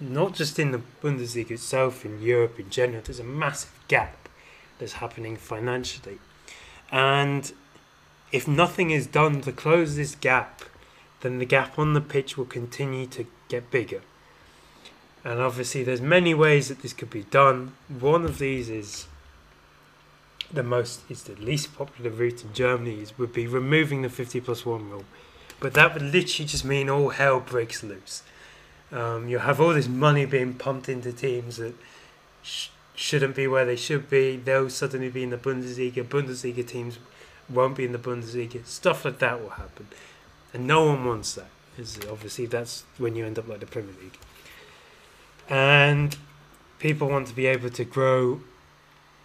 not 0.00 0.34
just 0.34 0.58
in 0.58 0.72
the 0.72 0.82
Bundesliga 1.00 1.52
itself, 1.52 2.04
in 2.04 2.20
Europe 2.20 2.58
in 2.58 2.70
general, 2.70 3.02
there's 3.04 3.20
a 3.20 3.24
massive 3.24 3.70
gap 3.86 4.28
that's 4.80 4.94
happening 4.94 5.36
financially. 5.36 6.18
And 6.90 7.52
if 8.32 8.48
nothing 8.48 8.90
is 8.90 9.06
done 9.06 9.42
to 9.42 9.52
close 9.52 9.94
this 9.94 10.16
gap, 10.16 10.62
then 11.20 11.38
the 11.38 11.44
gap 11.44 11.78
on 11.78 11.94
the 11.94 12.00
pitch 12.00 12.36
will 12.36 12.46
continue 12.46 13.06
to 13.06 13.28
get 13.48 13.70
bigger. 13.70 14.02
And 15.22 15.38
obviously, 15.38 15.84
there's 15.84 16.00
many 16.00 16.34
ways 16.34 16.66
that 16.66 16.82
this 16.82 16.92
could 16.92 17.10
be 17.10 17.22
done. 17.22 17.74
One 17.88 18.24
of 18.24 18.38
these 18.38 18.68
is 18.68 19.06
the 20.52 20.64
most, 20.64 21.08
is 21.08 21.22
the 21.22 21.36
least 21.36 21.76
popular 21.78 22.10
route 22.10 22.42
in 22.42 22.52
Germany, 22.54 23.00
is 23.00 23.16
would 23.18 23.32
be 23.32 23.46
removing 23.46 24.02
the 24.02 24.08
50 24.08 24.40
plus 24.40 24.66
1 24.66 24.90
rule 24.90 25.04
but 25.60 25.74
that 25.74 25.92
would 25.94 26.02
literally 26.02 26.46
just 26.46 26.64
mean 26.64 26.88
all 26.88 27.10
hell 27.10 27.38
breaks 27.38 27.82
loose. 27.82 28.22
Um, 28.90 29.28
you 29.28 29.38
have 29.38 29.60
all 29.60 29.72
this 29.72 29.86
money 29.86 30.24
being 30.24 30.54
pumped 30.54 30.88
into 30.88 31.12
teams 31.12 31.58
that 31.58 31.74
sh- 32.42 32.68
shouldn't 32.94 33.36
be 33.36 33.46
where 33.46 33.64
they 33.64 33.76
should 33.76 34.10
be. 34.10 34.36
They'll 34.36 34.70
suddenly 34.70 35.10
be 35.10 35.22
in 35.22 35.30
the 35.30 35.36
Bundesliga. 35.36 36.02
Bundesliga 36.04 36.66
teams 36.66 36.98
won't 37.48 37.76
be 37.76 37.84
in 37.84 37.92
the 37.92 37.98
Bundesliga. 37.98 38.64
Stuff 38.66 39.04
like 39.04 39.18
that 39.20 39.40
will 39.40 39.50
happen, 39.50 39.86
and 40.52 40.66
no 40.66 40.86
one 40.86 41.04
wants 41.04 41.34
that. 41.34 41.50
obviously 42.10 42.46
that's 42.46 42.84
when 42.98 43.14
you 43.14 43.24
end 43.26 43.38
up 43.38 43.46
like 43.46 43.60
the 43.60 43.66
Premier 43.66 43.94
League. 44.02 44.18
And 45.48 46.16
people 46.78 47.08
want 47.08 47.28
to 47.28 47.34
be 47.34 47.46
able 47.46 47.70
to 47.70 47.84
grow 47.84 48.40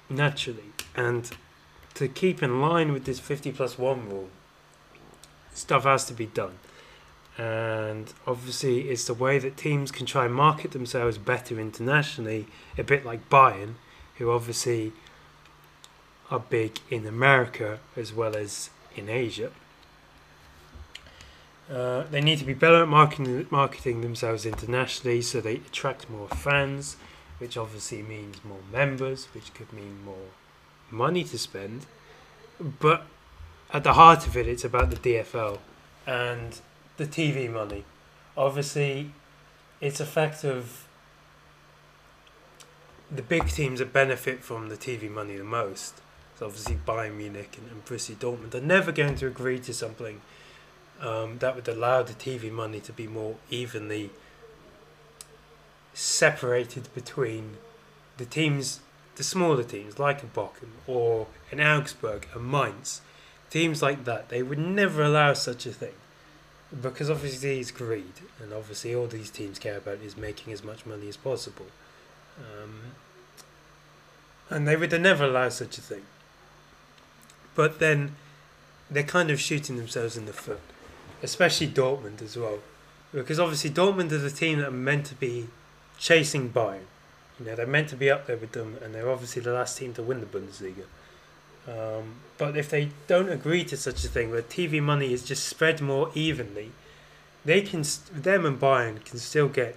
naturally 0.09 0.71
and 0.95 1.31
to 1.93 2.07
keep 2.07 2.43
in 2.43 2.61
line 2.61 2.91
with 2.91 3.05
this 3.05 3.19
50 3.19 3.51
plus 3.53 3.77
1 3.77 4.09
rule 4.09 4.29
stuff 5.57 5.83
has 5.83 6.05
to 6.05 6.13
be 6.13 6.25
done. 6.25 6.59
And 7.37 8.13
obviously, 8.25 8.89
it's 8.89 9.05
the 9.05 9.13
way 9.13 9.39
that 9.39 9.57
teams 9.57 9.91
can 9.91 10.05
try 10.05 10.25
and 10.25 10.33
market 10.33 10.71
themselves 10.71 11.17
better 11.17 11.59
internationally, 11.59 12.47
a 12.77 12.83
bit 12.83 13.05
like 13.05 13.29
Bayern, 13.29 13.73
who 14.17 14.31
obviously 14.31 14.93
are 16.31 16.39
big 16.39 16.79
in 16.89 17.05
America 17.05 17.79
as 17.95 18.13
well 18.13 18.35
as 18.35 18.69
in 18.95 19.09
Asia. 19.09 19.51
Uh, 21.69 22.03
they 22.03 22.21
need 22.21 22.39
to 22.39 22.45
be 22.45 22.53
better 22.53 22.83
at 22.83 22.87
marketing, 22.87 23.47
marketing 23.49 24.01
themselves 24.01 24.45
internationally 24.45 25.21
so 25.21 25.41
they 25.41 25.55
attract 25.55 26.09
more 26.09 26.27
fans, 26.29 26.95
which 27.39 27.57
obviously 27.57 28.01
means 28.01 28.37
more 28.45 28.59
members, 28.71 29.25
which 29.33 29.53
could 29.53 29.71
mean 29.73 29.97
more 30.05 30.29
money 30.91 31.23
to 31.23 31.37
spend. 31.37 31.85
But 32.59 33.07
at 33.75 33.83
the 33.83 33.91
heart 33.91 34.25
of 34.25 34.38
it, 34.38 34.47
it's 34.47 34.63
about 34.63 34.89
the 34.89 34.95
DFL 34.95 35.59
and 36.07 36.61
the 36.95 37.05
TV 37.05 37.51
money. 37.51 37.83
Obviously, 38.38 39.11
it's 39.81 39.99
a 39.99 40.05
fact 40.05 40.45
of 40.45 40.88
the 43.11 43.21
big 43.21 43.49
teams 43.49 43.79
that 43.79 43.91
benefit 43.91 44.41
from 44.41 44.69
the 44.69 44.77
TV 44.77 45.11
money 45.11 45.35
the 45.35 45.43
most, 45.43 45.95
so 46.39 46.45
obviously 46.45 46.77
Bayern 46.88 47.17
Munich 47.17 47.57
and, 47.57 47.69
and 47.69 47.83
Borussia 47.83 48.15
Dortmund, 48.15 48.55
are 48.55 48.61
never 48.61 48.93
going 48.93 49.15
to 49.15 49.27
agree 49.27 49.59
to 49.59 49.73
something 49.73 50.21
um, 51.01 51.39
that 51.39 51.53
would 51.53 51.67
allow 51.67 52.01
the 52.01 52.13
TV 52.13 52.49
money 52.49 52.79
to 52.79 52.93
be 52.93 53.07
more 53.07 53.35
evenly 53.49 54.09
separated 55.93 56.88
between 56.95 57.57
the 58.15 58.25
teams, 58.25 58.79
the 59.17 59.23
smaller 59.23 59.63
teams 59.63 59.99
like 59.99 60.23
a 60.23 60.27
Bochum 60.27 60.71
or 60.88 61.27
an 61.51 61.59
Augsburg 61.59 62.29
and 62.33 62.49
Mainz, 62.49 63.01
teams 63.49 63.81
like 63.81 64.05
that. 64.05 64.29
They 64.29 64.43
would 64.43 64.60
never 64.60 65.03
allow 65.03 65.34
such 65.34 65.65
a 65.65 65.71
thing 65.71 65.93
because 66.81 67.10
obviously 67.10 67.60
it's 67.60 67.71
greed, 67.71 68.13
and 68.41 68.51
obviously 68.53 68.93
all 68.93 69.08
these 69.08 69.29
teams 69.29 69.60
care 69.60 69.77
about 69.77 69.99
is 69.99 70.17
making 70.17 70.51
as 70.51 70.63
much 70.63 70.86
money 70.86 71.08
as 71.08 71.17
possible. 71.17 71.67
Um, 72.38 72.81
and 74.49 74.67
they 74.67 74.75
would 74.75 74.91
never 75.01 75.25
allow 75.25 75.49
such 75.49 75.77
a 75.77 75.81
thing. 75.81 76.03
But 77.55 77.79
then 77.79 78.15
they're 78.89 79.03
kind 79.03 79.31
of 79.31 79.39
shooting 79.39 79.77
themselves 79.77 80.17
in 80.17 80.25
the 80.25 80.34
foot, 80.34 80.62
especially 81.23 81.67
Dortmund 81.67 82.21
as 82.21 82.36
well, 82.36 82.60
because 83.13 83.39
obviously 83.39 83.69
Dortmund 83.69 84.12
are 84.12 84.17
the 84.17 84.29
team 84.29 84.60
that 84.60 84.67
are 84.67 84.71
meant 84.71 85.05
to 85.08 85.15
be 85.15 85.47
chasing 85.97 86.49
Bayern. 86.49 86.86
You 87.39 87.45
know, 87.45 87.55
they're 87.55 87.67
meant 87.67 87.89
to 87.89 87.95
be 87.95 88.10
up 88.10 88.27
there 88.27 88.38
with 88.38 88.51
them, 88.51 88.77
and 88.84 88.93
they're 88.93 89.10
obviously 89.10 89.41
the 89.41 89.53
last 89.53 89.77
team 89.77 89.93
to 89.93 90.03
win 90.03 90.19
the 90.19 90.25
Bundesliga. 90.25 90.86
Um, 91.67 92.15
but 92.37 92.57
if 92.57 92.69
they 92.69 92.89
don't 93.07 93.29
agree 93.29 93.63
to 93.65 93.77
such 93.77 94.03
a 94.03 94.07
thing, 94.07 94.31
where 94.31 94.41
TV 94.41 94.81
money 94.81 95.13
is 95.13 95.23
just 95.23 95.47
spread 95.47 95.81
more 95.81 96.11
evenly, 96.13 96.71
they 97.43 97.61
can 97.61 97.83
them 98.11 98.45
and 98.45 98.59
Bayern 98.59 99.03
can 99.05 99.19
still 99.19 99.47
get 99.47 99.75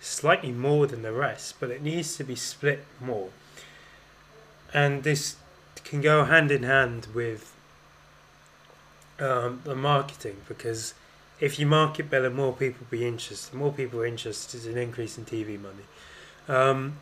slightly 0.00 0.52
more 0.52 0.86
than 0.86 1.02
the 1.02 1.12
rest, 1.12 1.56
but 1.58 1.70
it 1.70 1.82
needs 1.82 2.16
to 2.16 2.24
be 2.24 2.36
split 2.36 2.84
more. 3.00 3.30
And 4.72 5.02
this 5.02 5.36
can 5.84 6.00
go 6.00 6.24
hand 6.24 6.50
in 6.50 6.62
hand 6.62 7.08
with 7.14 7.54
um, 9.18 9.60
the 9.64 9.74
marketing 9.74 10.36
because 10.48 10.94
if 11.40 11.58
you 11.58 11.66
market 11.66 12.10
better, 12.10 12.30
more 12.30 12.52
people 12.52 12.86
be 12.90 13.06
interested. 13.06 13.54
More 13.54 13.72
people 13.72 14.00
are 14.00 14.06
interested 14.06 14.64
in 14.64 14.72
an 14.72 14.78
increase 14.78 15.18
in 15.18 15.24
TV 15.24 15.60
money. 15.60 15.84
Um, 16.48 16.98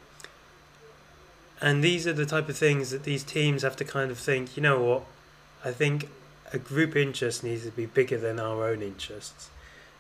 and 1.60 1.82
these 1.82 2.06
are 2.06 2.12
the 2.12 2.26
type 2.26 2.48
of 2.48 2.56
things 2.56 2.90
that 2.90 3.04
these 3.04 3.22
teams 3.22 3.62
have 3.62 3.76
to 3.76 3.84
kind 3.84 4.10
of 4.10 4.18
think, 4.18 4.56
you 4.56 4.62
know 4.62 4.82
what, 4.82 5.04
I 5.64 5.70
think 5.70 6.08
a 6.52 6.58
group 6.58 6.94
interest 6.94 7.42
needs 7.42 7.64
to 7.64 7.70
be 7.70 7.86
bigger 7.86 8.18
than 8.18 8.38
our 8.38 8.68
own 8.68 8.82
interests. 8.82 9.50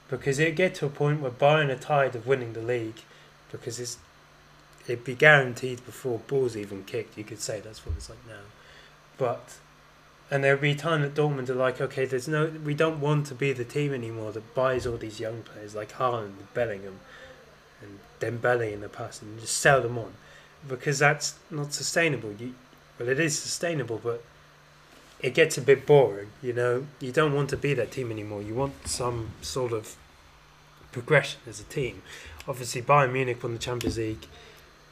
Because 0.08 0.38
it 0.38 0.56
get 0.56 0.74
to 0.76 0.86
a 0.86 0.90
point 0.90 1.20
where 1.20 1.30
Bayern 1.30 1.70
are 1.70 1.76
tired 1.76 2.14
of 2.14 2.26
winning 2.26 2.52
the 2.52 2.60
league 2.60 3.00
because 3.50 3.80
it's 3.80 3.98
it'd 4.86 5.04
be 5.04 5.14
guaranteed 5.14 5.84
before 5.86 6.18
balls 6.26 6.56
even 6.56 6.84
kicked, 6.84 7.16
you 7.16 7.24
could 7.24 7.40
say 7.40 7.60
that's 7.60 7.86
what 7.86 7.96
it's 7.96 8.10
like 8.10 8.26
now. 8.28 8.42
But 9.16 9.56
and 10.30 10.42
there'll 10.42 10.60
be 10.60 10.72
a 10.72 10.76
time 10.76 11.02
that 11.02 11.14
Dortmund 11.14 11.48
are 11.48 11.54
like, 11.54 11.80
okay, 11.80 12.04
there's 12.04 12.28
no 12.28 12.52
we 12.64 12.74
don't 12.74 13.00
want 13.00 13.26
to 13.26 13.34
be 13.34 13.52
the 13.52 13.64
team 13.64 13.94
anymore 13.94 14.32
that 14.32 14.54
buys 14.54 14.86
all 14.86 14.96
these 14.96 15.20
young 15.20 15.42
players 15.42 15.74
like 15.74 15.92
Haaland, 15.92 16.34
Bellingham 16.52 17.00
and 17.80 17.98
Dembele 18.20 18.72
in 18.72 18.80
the 18.80 18.88
past 18.88 19.22
and 19.22 19.40
just 19.40 19.56
sell 19.56 19.80
them 19.80 19.98
on 19.98 20.12
because 20.68 20.98
that's 20.98 21.34
not 21.50 21.72
sustainable. 21.72 22.32
You, 22.38 22.54
well, 22.98 23.08
it 23.08 23.20
is 23.20 23.38
sustainable, 23.38 24.00
but 24.02 24.22
it 25.20 25.34
gets 25.34 25.58
a 25.58 25.62
bit 25.62 25.86
boring. 25.86 26.28
You 26.42 26.52
know, 26.52 26.86
you 27.00 27.12
don't 27.12 27.34
want 27.34 27.50
to 27.50 27.56
be 27.56 27.74
that 27.74 27.90
team 27.90 28.10
anymore. 28.10 28.42
You 28.42 28.54
want 28.54 28.86
some 28.86 29.30
sort 29.40 29.72
of 29.72 29.96
progression 30.92 31.40
as 31.48 31.60
a 31.60 31.64
team. 31.64 32.02
Obviously, 32.46 32.82
Bayern 32.82 33.12
Munich 33.12 33.42
won 33.42 33.54
the 33.54 33.58
Champions 33.58 33.98
League 33.98 34.26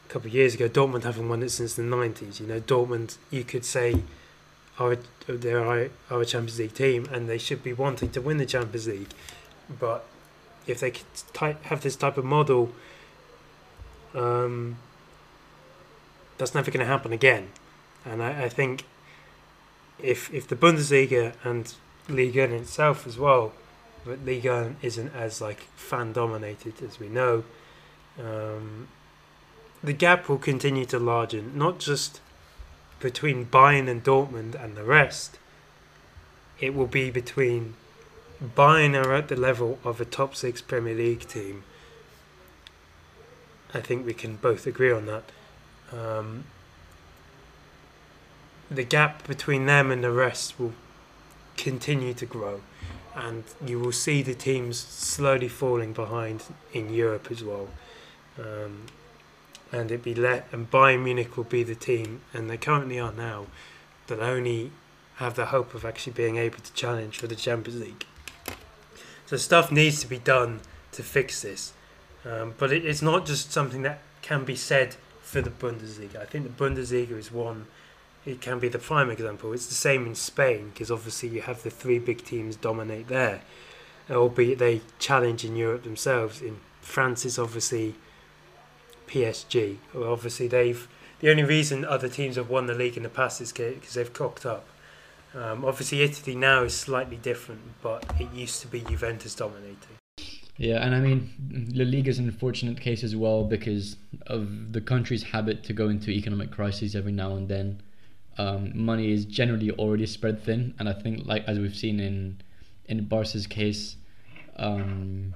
a 0.07 0.13
couple 0.13 0.29
of 0.29 0.35
years 0.35 0.55
ago. 0.55 0.69
Dortmund 0.69 1.05
haven't 1.05 1.29
won 1.29 1.43
it 1.43 1.51
since 1.51 1.75
the 1.75 1.83
nineties. 1.83 2.41
You 2.41 2.47
know, 2.47 2.61
Dortmund, 2.61 3.19
you 3.31 3.45
could 3.45 3.65
say, 3.65 4.03
are 4.79 4.97
they're 5.27 5.91
our 6.11 6.25
Champions 6.25 6.59
League 6.59 6.75
team, 6.75 7.07
and 7.13 7.29
they 7.29 7.39
should 7.39 7.63
be 7.63 7.73
wanting 7.73 8.11
to 8.11 8.21
win 8.21 8.39
the 8.39 8.47
Champions 8.47 8.89
League. 8.89 9.13
But 9.79 10.05
if 10.67 10.81
they 10.81 10.91
could 10.91 11.07
type, 11.33 11.63
have 11.65 11.83
this 11.83 11.97
type 11.97 12.17
of 12.17 12.25
model. 12.25 12.73
Um, 14.15 14.77
that's 16.39 16.55
never 16.55 16.71
going 16.71 16.85
to 16.85 16.87
happen 16.87 17.13
again. 17.13 17.51
And 18.05 18.23
I, 18.23 18.45
I 18.45 18.49
think 18.49 18.85
if 19.99 20.33
if 20.33 20.49
the 20.49 20.57
Bundesliga 20.57 21.35
and 21.45 21.73
Liga 22.09 22.45
in 22.45 22.53
itself 22.53 23.07
as 23.07 23.19
well, 23.19 23.53
but 24.05 24.25
Liga 24.25 24.75
isn't 24.83 25.15
as 25.15 25.41
like 25.41 25.61
fan 25.77 26.13
dominated 26.13 26.83
as 26.83 26.99
we 26.99 27.09
know, 27.09 27.45
um, 28.19 28.89
the 29.83 29.93
gap 29.93 30.29
will 30.29 30.39
continue 30.39 30.85
to 30.87 30.99
largen, 30.99 31.55
not 31.55 31.79
just 31.79 32.21
between 33.01 33.47
Bayern 33.47 33.89
and 33.89 34.03
Dortmund 34.03 34.63
and 34.63 34.77
the 34.77 34.85
rest. 34.85 35.39
It 36.61 36.75
will 36.75 36.87
be 36.87 37.11
between 37.11 37.75
Bayern 38.43 38.95
are 38.95 39.15
at 39.15 39.29
the 39.29 39.37
level 39.37 39.79
of 39.85 40.01
a 40.01 40.05
top 40.05 40.35
six 40.35 40.61
Premier 40.61 40.95
League 40.95 41.27
team. 41.27 41.65
I 43.75 43.81
think 43.81 44.05
we 44.05 44.15
can 44.15 44.37
both 44.37 44.67
agree 44.67 44.93
on 44.93 45.07
that 45.07 45.25
um, 45.93 46.45
the 48.71 48.85
gap 48.85 49.27
between 49.27 49.67
them 49.67 49.91
and 49.91 50.03
the 50.03 50.11
rest 50.11 50.59
will 50.59 50.73
continue 51.57 52.15
to 52.15 52.27
grow, 52.27 52.63
and 53.15 53.45
you 53.65 53.79
will 53.79 53.93
see 53.93 54.23
the 54.23 54.35
teams 54.35 54.79
slowly 54.79 55.49
falling 55.49 55.93
behind 55.93 56.45
in 56.73 56.93
Europe 56.93 57.31
as 57.31 57.45
well. 57.45 57.69
Um, 58.39 58.87
and 59.71 59.91
it 59.91 60.03
be 60.03 60.15
let 60.15 60.47
and 60.53 60.71
Bayern 60.71 61.03
Munich 61.05 61.37
will 61.37 61.45
be 61.45 61.63
the 61.63 61.75
team, 61.75 62.21
and 62.33 62.49
they 62.49 62.57
currently 62.57 62.99
are 62.99 63.13
now, 63.13 63.47
that 64.07 64.21
only 64.21 64.71
have 65.17 65.35
the 65.35 65.47
hope 65.47 65.75
of 65.75 65.85
actually 65.85 66.13
being 66.13 66.37
able 66.37 66.59
to 66.59 66.73
challenge 66.73 67.19
for 67.19 67.27
the 67.27 67.37
Champions 67.37 67.81
League. 67.81 68.07
So 69.27 69.37
stuff 69.37 69.71
needs 69.71 70.01
to 70.01 70.07
be 70.07 70.19
done 70.19 70.61
to 70.93 71.03
fix 71.03 71.43
this, 71.43 71.73
um, 72.25 72.55
but 72.59 72.73
it, 72.73 72.85
it's 72.85 73.03
not 73.03 73.25
just 73.25 73.53
something 73.53 73.83
that 73.83 74.01
can 74.21 74.45
be 74.45 74.57
said 74.57 74.97
for 75.33 75.41
the 75.41 75.49
Bundesliga. 75.49 76.21
I 76.21 76.27
think 76.27 76.45
the 76.45 76.65
Bundesliga 76.65 77.13
is 77.13 77.33
one. 77.33 77.67
It 78.27 78.43
can 78.43 78.59
be 78.59 78.69
the 78.69 78.79
prime 78.79 79.09
example. 79.09 79.55
It's 79.55 79.67
the 79.67 79.75
same 79.75 80.07
in 80.07 80.15
Spain 80.15 80.69
because 80.69 80.91
obviously 80.91 81.31
you 81.31 81.41
have 81.41 81.63
the 81.63 81.71
three 81.71 81.99
big 81.99 82.23
teams 82.23 82.55
dominate 82.55 83.09
there, 83.09 83.41
albeit 84.11 84.59
they 84.59 84.83
challenge 84.99 85.43
in 85.43 85.57
Europe 85.57 85.85
themselves. 85.85 86.43
In 86.43 86.61
France, 86.83 87.25
it's 87.25 87.39
obviously 87.39 87.95
PSG. 89.09 89.79
Well, 89.95 90.13
Obviously, 90.13 90.49
they've 90.49 90.87
the 91.21 91.31
only 91.31 91.45
reason 91.45 91.87
other 91.87 92.09
teams 92.09 92.37
have 92.37 92.51
won 92.51 92.67
the 92.67 92.75
league 92.75 92.99
in 92.99 93.03
the 93.03 93.09
past 93.09 93.41
is 93.41 93.53
because 93.53 93.95
they've 93.95 94.13
cocked 94.13 94.45
up. 94.45 94.67
Um, 95.35 95.65
obviously, 95.65 96.03
Italy 96.03 96.37
now 96.37 96.65
is 96.65 96.75
slightly 96.75 97.17
different, 97.17 97.63
but 97.81 98.05
it 98.21 98.31
used 98.35 98.61
to 98.61 98.67
be 98.67 98.81
Juventus 98.81 99.35
dominating. 99.35 100.02
Yeah, 100.59 100.85
and 100.85 100.95
I 100.95 101.01
mean, 101.01 101.71
La 101.75 101.85
Liga 101.85 102.11
is 102.11 102.19
an 102.19 102.27
unfortunate 102.27 102.81
case 102.81 103.03
as 103.03 103.17
well 103.17 103.45
because 103.45 103.97
of 104.27 104.73
the 104.73 104.81
country's 104.81 105.23
habit 105.23 105.65
to 105.65 105.73
go 105.73 105.89
into 105.89 106.11
economic 106.11 106.51
crises 106.51 106.95
every 106.95 107.13
now 107.13 107.37
and 107.37 107.49
then. 107.49 107.83
Um, 108.39 108.73
money 108.75 109.13
is 109.13 109.25
generally 109.25 109.71
already 109.71 110.07
spread 110.07 110.43
thin, 110.43 110.75
and 110.79 110.89
I 110.89 110.93
think, 110.93 111.27
like 111.27 111.45
as 111.47 111.59
we've 111.59 111.77
seen 111.77 112.01
in 112.01 112.41
in 112.87 113.05
Barca's 113.07 113.47
case, 113.47 113.97
um, 114.57 115.35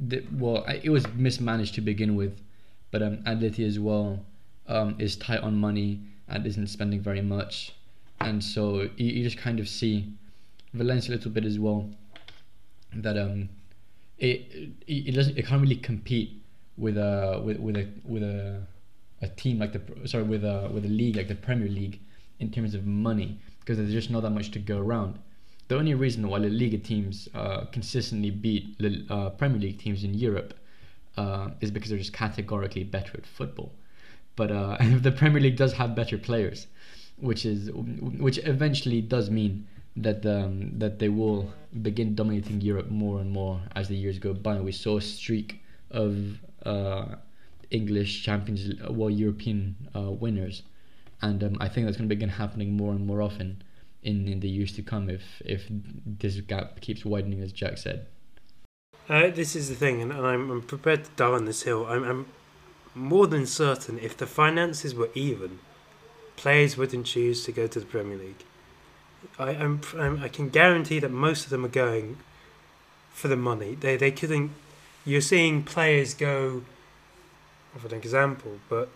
the, 0.00 0.24
well, 0.32 0.64
it 0.66 0.90
was 0.90 1.06
mismanaged 1.14 1.74
to 1.76 1.80
begin 1.80 2.16
with, 2.16 2.40
but 2.90 3.02
um, 3.02 3.18
Atleti 3.24 3.66
as 3.66 3.78
well 3.78 4.24
um, 4.66 4.96
is 4.98 5.16
tight 5.16 5.40
on 5.40 5.56
money 5.56 6.00
and 6.28 6.46
isn't 6.46 6.68
spending 6.68 7.00
very 7.00 7.22
much, 7.22 7.74
and 8.20 8.42
so 8.42 8.82
you, 8.96 9.06
you 9.06 9.24
just 9.24 9.38
kind 9.38 9.60
of 9.60 9.68
see 9.68 10.12
Valencia 10.74 11.12
a 11.12 11.16
little 11.16 11.30
bit 11.30 11.44
as 11.44 11.58
well 11.58 11.90
that 12.94 13.16
um 13.16 13.48
it 14.20 14.70
it 14.86 15.14
doesn't 15.14 15.36
it 15.36 15.46
can't 15.46 15.62
really 15.62 15.76
compete 15.76 16.42
with 16.76 16.96
a 16.96 17.40
with 17.44 17.58
with 17.58 17.76
a 17.76 17.88
with 18.04 18.22
a 18.22 18.62
a 19.22 19.28
team 19.28 19.58
like 19.58 19.72
the 19.72 20.08
sorry 20.08 20.24
with 20.24 20.44
a 20.44 20.70
with 20.72 20.84
a 20.84 20.88
league 20.88 21.16
like 21.16 21.28
the 21.28 21.34
Premier 21.34 21.68
League 21.68 22.00
in 22.38 22.50
terms 22.50 22.74
of 22.74 22.86
money 22.86 23.38
because 23.60 23.76
there's 23.76 23.92
just 23.92 24.10
not 24.10 24.22
that 24.22 24.30
much 24.30 24.50
to 24.52 24.58
go 24.58 24.78
around. 24.78 25.18
The 25.68 25.76
only 25.76 25.94
reason 25.94 26.28
why 26.28 26.40
the 26.40 26.48
Liga 26.48 26.78
teams 26.78 27.28
uh, 27.34 27.66
consistently 27.66 28.30
beat 28.30 28.76
uh, 29.08 29.30
Premier 29.30 29.60
League 29.60 29.78
teams 29.78 30.02
in 30.02 30.14
Europe 30.14 30.54
uh, 31.16 31.50
is 31.60 31.70
because 31.70 31.90
they're 31.90 31.98
just 31.98 32.12
categorically 32.12 32.82
better 32.82 33.12
at 33.14 33.26
football. 33.26 33.72
But 34.36 34.50
uh, 34.50 34.78
the 35.00 35.12
Premier 35.12 35.40
League 35.40 35.56
does 35.56 35.74
have 35.74 35.94
better 35.94 36.18
players, 36.18 36.66
which 37.18 37.44
is 37.46 37.70
which 37.72 38.38
eventually 38.38 39.00
does 39.00 39.30
mean 39.30 39.66
that 40.02 40.24
um, 40.26 40.78
that 40.78 40.98
they 40.98 41.08
will 41.08 41.52
begin 41.82 42.14
dominating 42.14 42.60
Europe 42.60 42.90
more 42.90 43.20
and 43.20 43.30
more 43.30 43.60
as 43.76 43.88
the 43.88 43.96
years 43.96 44.18
go 44.18 44.34
by. 44.34 44.60
We 44.60 44.72
saw 44.72 44.98
a 44.98 45.00
streak 45.00 45.62
of 45.90 46.38
uh, 46.64 47.16
English 47.70 48.22
champions, 48.24 48.80
well, 48.90 49.10
European 49.10 49.76
uh, 49.94 50.10
winners, 50.10 50.62
and 51.22 51.42
um, 51.44 51.56
I 51.60 51.68
think 51.68 51.86
that's 51.86 51.96
going 51.96 52.08
to 52.08 52.14
begin 52.14 52.28
happening 52.28 52.76
more 52.76 52.92
and 52.92 53.06
more 53.06 53.22
often 53.22 53.62
in, 54.02 54.26
in 54.26 54.40
the 54.40 54.48
years 54.48 54.72
to 54.72 54.82
come 54.82 55.08
if 55.10 55.42
if 55.44 55.66
this 55.70 56.40
gap 56.40 56.80
keeps 56.80 57.04
widening, 57.04 57.40
as 57.40 57.52
Jack 57.52 57.78
said. 57.78 58.06
Uh, 59.08 59.28
this 59.28 59.56
is 59.56 59.68
the 59.68 59.74
thing, 59.74 60.00
and 60.00 60.12
I'm, 60.12 60.50
I'm 60.50 60.62
prepared 60.62 61.04
to 61.04 61.10
die 61.16 61.26
on 61.26 61.44
this 61.44 61.62
hill. 61.62 61.84
I'm, 61.86 62.04
I'm 62.04 62.26
more 62.94 63.26
than 63.26 63.44
certain 63.44 63.98
if 63.98 64.16
the 64.16 64.26
finances 64.26 64.94
were 64.94 65.10
even, 65.14 65.58
players 66.36 66.76
wouldn't 66.76 67.06
choose 67.06 67.44
to 67.44 67.52
go 67.52 67.66
to 67.66 67.80
the 67.80 67.86
Premier 67.86 68.16
League. 68.16 68.44
I, 69.38 69.50
I'm, 69.50 69.80
I'm, 69.98 70.22
I 70.22 70.28
can 70.28 70.48
guarantee 70.48 70.98
that 71.00 71.10
most 71.10 71.44
of 71.44 71.50
them 71.50 71.64
are 71.64 71.68
going 71.68 72.18
for 73.12 73.28
the 73.28 73.36
money. 73.36 73.74
They 73.74 73.96
they 73.96 74.10
couldn't. 74.10 74.52
You're 75.04 75.20
seeing 75.20 75.62
players 75.62 76.14
go. 76.14 76.62
For 77.76 77.86
an 77.86 77.94
example, 77.94 78.58
but 78.68 78.88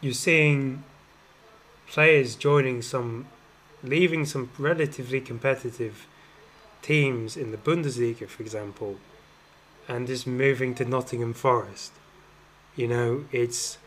you're 0.00 0.14
seeing 0.14 0.84
players 1.86 2.36
joining 2.36 2.82
some, 2.82 3.26
leaving 3.82 4.24
some 4.24 4.50
relatively 4.58 5.20
competitive 5.20 6.06
teams 6.82 7.36
in 7.36 7.50
the 7.50 7.56
Bundesliga, 7.56 8.28
for 8.28 8.42
example, 8.42 8.96
and 9.86 10.06
just 10.06 10.26
moving 10.26 10.74
to 10.76 10.84
Nottingham 10.84 11.34
Forest. 11.34 11.92
You 12.76 12.88
know, 12.88 13.24
it's 13.32 13.78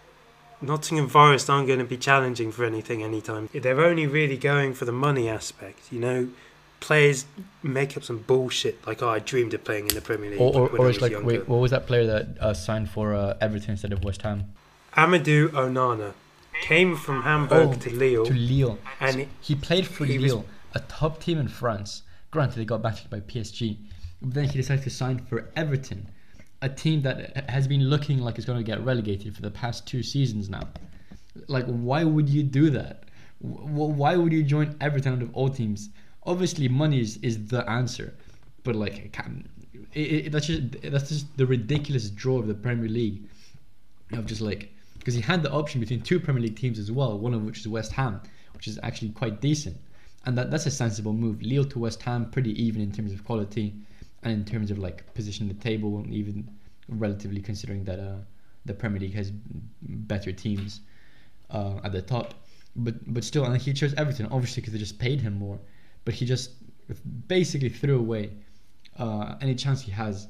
Nottingham 0.61 1.07
Forest 1.09 1.49
aren't 1.49 1.67
going 1.67 1.79
to 1.79 1.85
be 1.85 1.97
challenging 1.97 2.51
for 2.51 2.63
anything 2.65 3.03
anytime. 3.03 3.49
They're 3.53 3.79
only 3.83 4.07
really 4.07 4.37
going 4.37 4.73
for 4.73 4.85
the 4.85 4.91
money 4.91 5.27
aspect. 5.29 5.79
You 5.91 5.99
know, 5.99 6.29
players 6.79 7.25
make 7.63 7.95
up 7.97 8.03
some 8.03 8.19
bullshit 8.19 8.85
like, 8.85 9.01
"Oh, 9.01 9.09
I 9.09 9.19
dreamed 9.19 9.53
of 9.53 9.63
playing 9.63 9.87
in 9.89 9.95
the 9.95 10.01
Premier 10.01 10.31
League." 10.31 10.41
Or, 10.41 10.53
or, 10.55 10.69
or 10.69 10.85
was 10.85 10.95
it's 10.97 11.01
like, 11.01 11.11
younger." 11.11 11.27
wait, 11.27 11.47
what 11.47 11.57
was 11.59 11.71
that 11.71 11.87
player 11.87 12.05
that 12.07 12.27
uh, 12.39 12.53
signed 12.53 12.89
for 12.89 13.15
uh, 13.15 13.35
Everton 13.41 13.71
instead 13.71 13.93
of 13.93 14.03
West 14.03 14.21
Ham? 14.23 14.51
Amadou 14.95 15.49
Onana 15.49 16.13
came 16.61 16.95
from 16.95 17.23
Hamburg 17.23 17.69
Oh, 17.69 17.73
to 17.73 17.89
Lille, 17.95 18.25
To 18.25 18.33
Lille. 18.33 18.77
and 18.99 19.27
He 19.39 19.55
played 19.55 19.87
for 19.87 20.05
He 20.05 20.19
was- 20.19 20.35
a 20.73 20.79
top 20.81 21.19
team 21.21 21.37
in 21.37 21.47
France. 21.47 22.03
Granted, 22.29 22.59
they 22.59 22.65
got 22.65 22.81
backed 22.81 23.09
by 23.09 23.19
PSG. 23.19 23.77
But 24.21 24.33
then 24.35 24.45
he 24.45 24.57
decided 24.57 24.83
to 24.85 24.89
sign 24.89 25.19
for 25.25 25.49
Everton, 25.55 26.07
a 26.61 26.69
team 26.69 27.01
that 27.01 27.49
has 27.49 27.67
been 27.67 27.89
looking 27.89 28.19
like 28.19 28.37
it's 28.37 28.45
going 28.45 28.57
to 28.57 28.63
get 28.63 28.83
relegated 28.83 29.35
for 29.35 29.41
the 29.41 29.51
past 29.51 29.87
two 29.87 30.03
seasons 30.03 30.49
now. 30.49 30.67
Like, 31.47 31.65
why 31.65 32.03
would 32.03 32.29
you 32.29 32.43
do 32.43 32.69
that? 32.71 33.03
Why 33.39 34.15
would 34.15 34.31
you 34.31 34.43
join 34.43 34.75
Everton 34.79 35.13
out 35.13 35.21
of 35.21 35.35
all 35.35 35.49
teams? 35.49 35.89
Obviously, 36.23 36.67
money 36.67 36.99
is, 36.99 37.17
is 37.17 37.47
the 37.47 37.67
answer, 37.67 38.13
but 38.63 38.75
like, 38.75 39.17
it 39.93 39.99
it, 39.99 40.31
that's 40.31 40.47
just 40.47 40.61
that's 40.83 41.09
just 41.09 41.37
the 41.37 41.45
ridiculous 41.45 42.09
draw 42.09 42.37
of 42.37 42.47
the 42.47 42.53
Premier 42.53 42.87
League 42.87 43.23
of 44.13 44.25
just 44.27 44.41
like 44.41 44.71
because 44.99 45.15
he 45.15 45.21
had 45.21 45.41
the 45.41 45.51
option 45.51 45.79
between 45.79 46.01
two 46.01 46.19
Premier 46.19 46.43
League 46.43 46.57
teams 46.57 46.77
as 46.77 46.91
well, 46.91 47.17
one 47.17 47.33
of 47.33 47.43
which 47.43 47.59
is 47.59 47.67
West 47.67 47.91
Ham, 47.93 48.21
which 48.53 48.67
is 48.67 48.79
actually 48.83 49.09
quite 49.09 49.41
decent, 49.41 49.77
and 50.25 50.37
that 50.37 50.51
that's 50.51 50.67
a 50.67 50.71
sensible 50.71 51.13
move. 51.13 51.41
Lille 51.41 51.65
to 51.65 51.79
West 51.79 52.03
Ham, 52.03 52.29
pretty 52.29 52.51
even 52.61 52.81
in 52.81 52.91
terms 52.91 53.11
of 53.11 53.25
quality, 53.25 53.73
and 54.23 54.33
in 54.33 54.45
terms 54.45 54.71
of 54.71 54.77
like 54.77 55.13
position 55.13 55.49
in 55.49 55.55
the 55.55 55.63
table, 55.63 56.05
even 56.09 56.47
relatively 56.87 57.41
considering 57.41 57.83
that 57.85 57.99
uh, 57.99 58.17
the 58.65 58.73
Premier 58.73 58.99
League 58.99 59.15
has 59.15 59.31
better 59.81 60.31
teams 60.31 60.81
uh, 61.49 61.79
at 61.83 61.91
the 61.91 62.01
top. 62.01 62.33
But 62.75 63.13
but 63.13 63.23
still, 63.23 63.43
and 63.45 63.57
he 63.57 63.73
chose 63.73 63.93
Everton 63.95 64.27
obviously 64.31 64.61
because 64.61 64.73
they 64.73 64.79
just 64.79 64.99
paid 64.99 65.21
him 65.21 65.37
more, 65.37 65.59
but 66.05 66.13
he 66.13 66.25
just 66.25 66.51
basically 67.27 67.69
threw 67.69 67.99
away 67.99 68.31
uh, 68.97 69.35
any 69.41 69.55
chance 69.55 69.81
he 69.81 69.91
has 69.91 70.27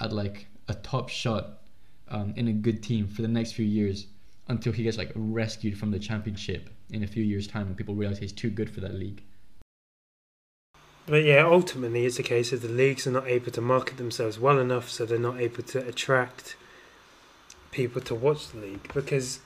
at 0.00 0.12
like 0.12 0.46
a 0.68 0.74
top 0.74 1.08
shot 1.08 1.60
um, 2.08 2.32
in 2.36 2.48
a 2.48 2.52
good 2.52 2.82
team 2.82 3.06
for 3.06 3.22
the 3.22 3.28
next 3.28 3.52
few 3.52 3.64
years 3.64 4.06
until 4.48 4.72
he 4.72 4.82
gets 4.82 4.98
like 4.98 5.12
rescued 5.14 5.78
from 5.78 5.90
the 5.90 5.98
championship 5.98 6.70
in 6.90 7.04
a 7.04 7.06
few 7.06 7.22
years' 7.22 7.46
time 7.46 7.66
and 7.68 7.76
people 7.76 7.94
realize 7.94 8.18
he's 8.18 8.32
too 8.32 8.50
good 8.50 8.68
for 8.68 8.80
that 8.80 8.94
league. 8.94 9.22
But 11.10 11.24
yeah, 11.24 11.44
ultimately, 11.44 12.06
it's 12.06 12.20
a 12.20 12.22
case 12.22 12.52
of 12.52 12.62
the 12.62 12.68
leagues 12.68 13.04
are 13.04 13.10
not 13.10 13.26
able 13.26 13.50
to 13.50 13.60
market 13.60 13.96
themselves 13.96 14.38
well 14.38 14.60
enough, 14.60 14.88
so 14.88 15.04
they're 15.04 15.18
not 15.18 15.40
able 15.40 15.64
to 15.64 15.84
attract 15.84 16.54
people 17.72 18.00
to 18.02 18.14
watch 18.14 18.50
the 18.50 18.60
league 18.60 18.92
because 18.94 19.40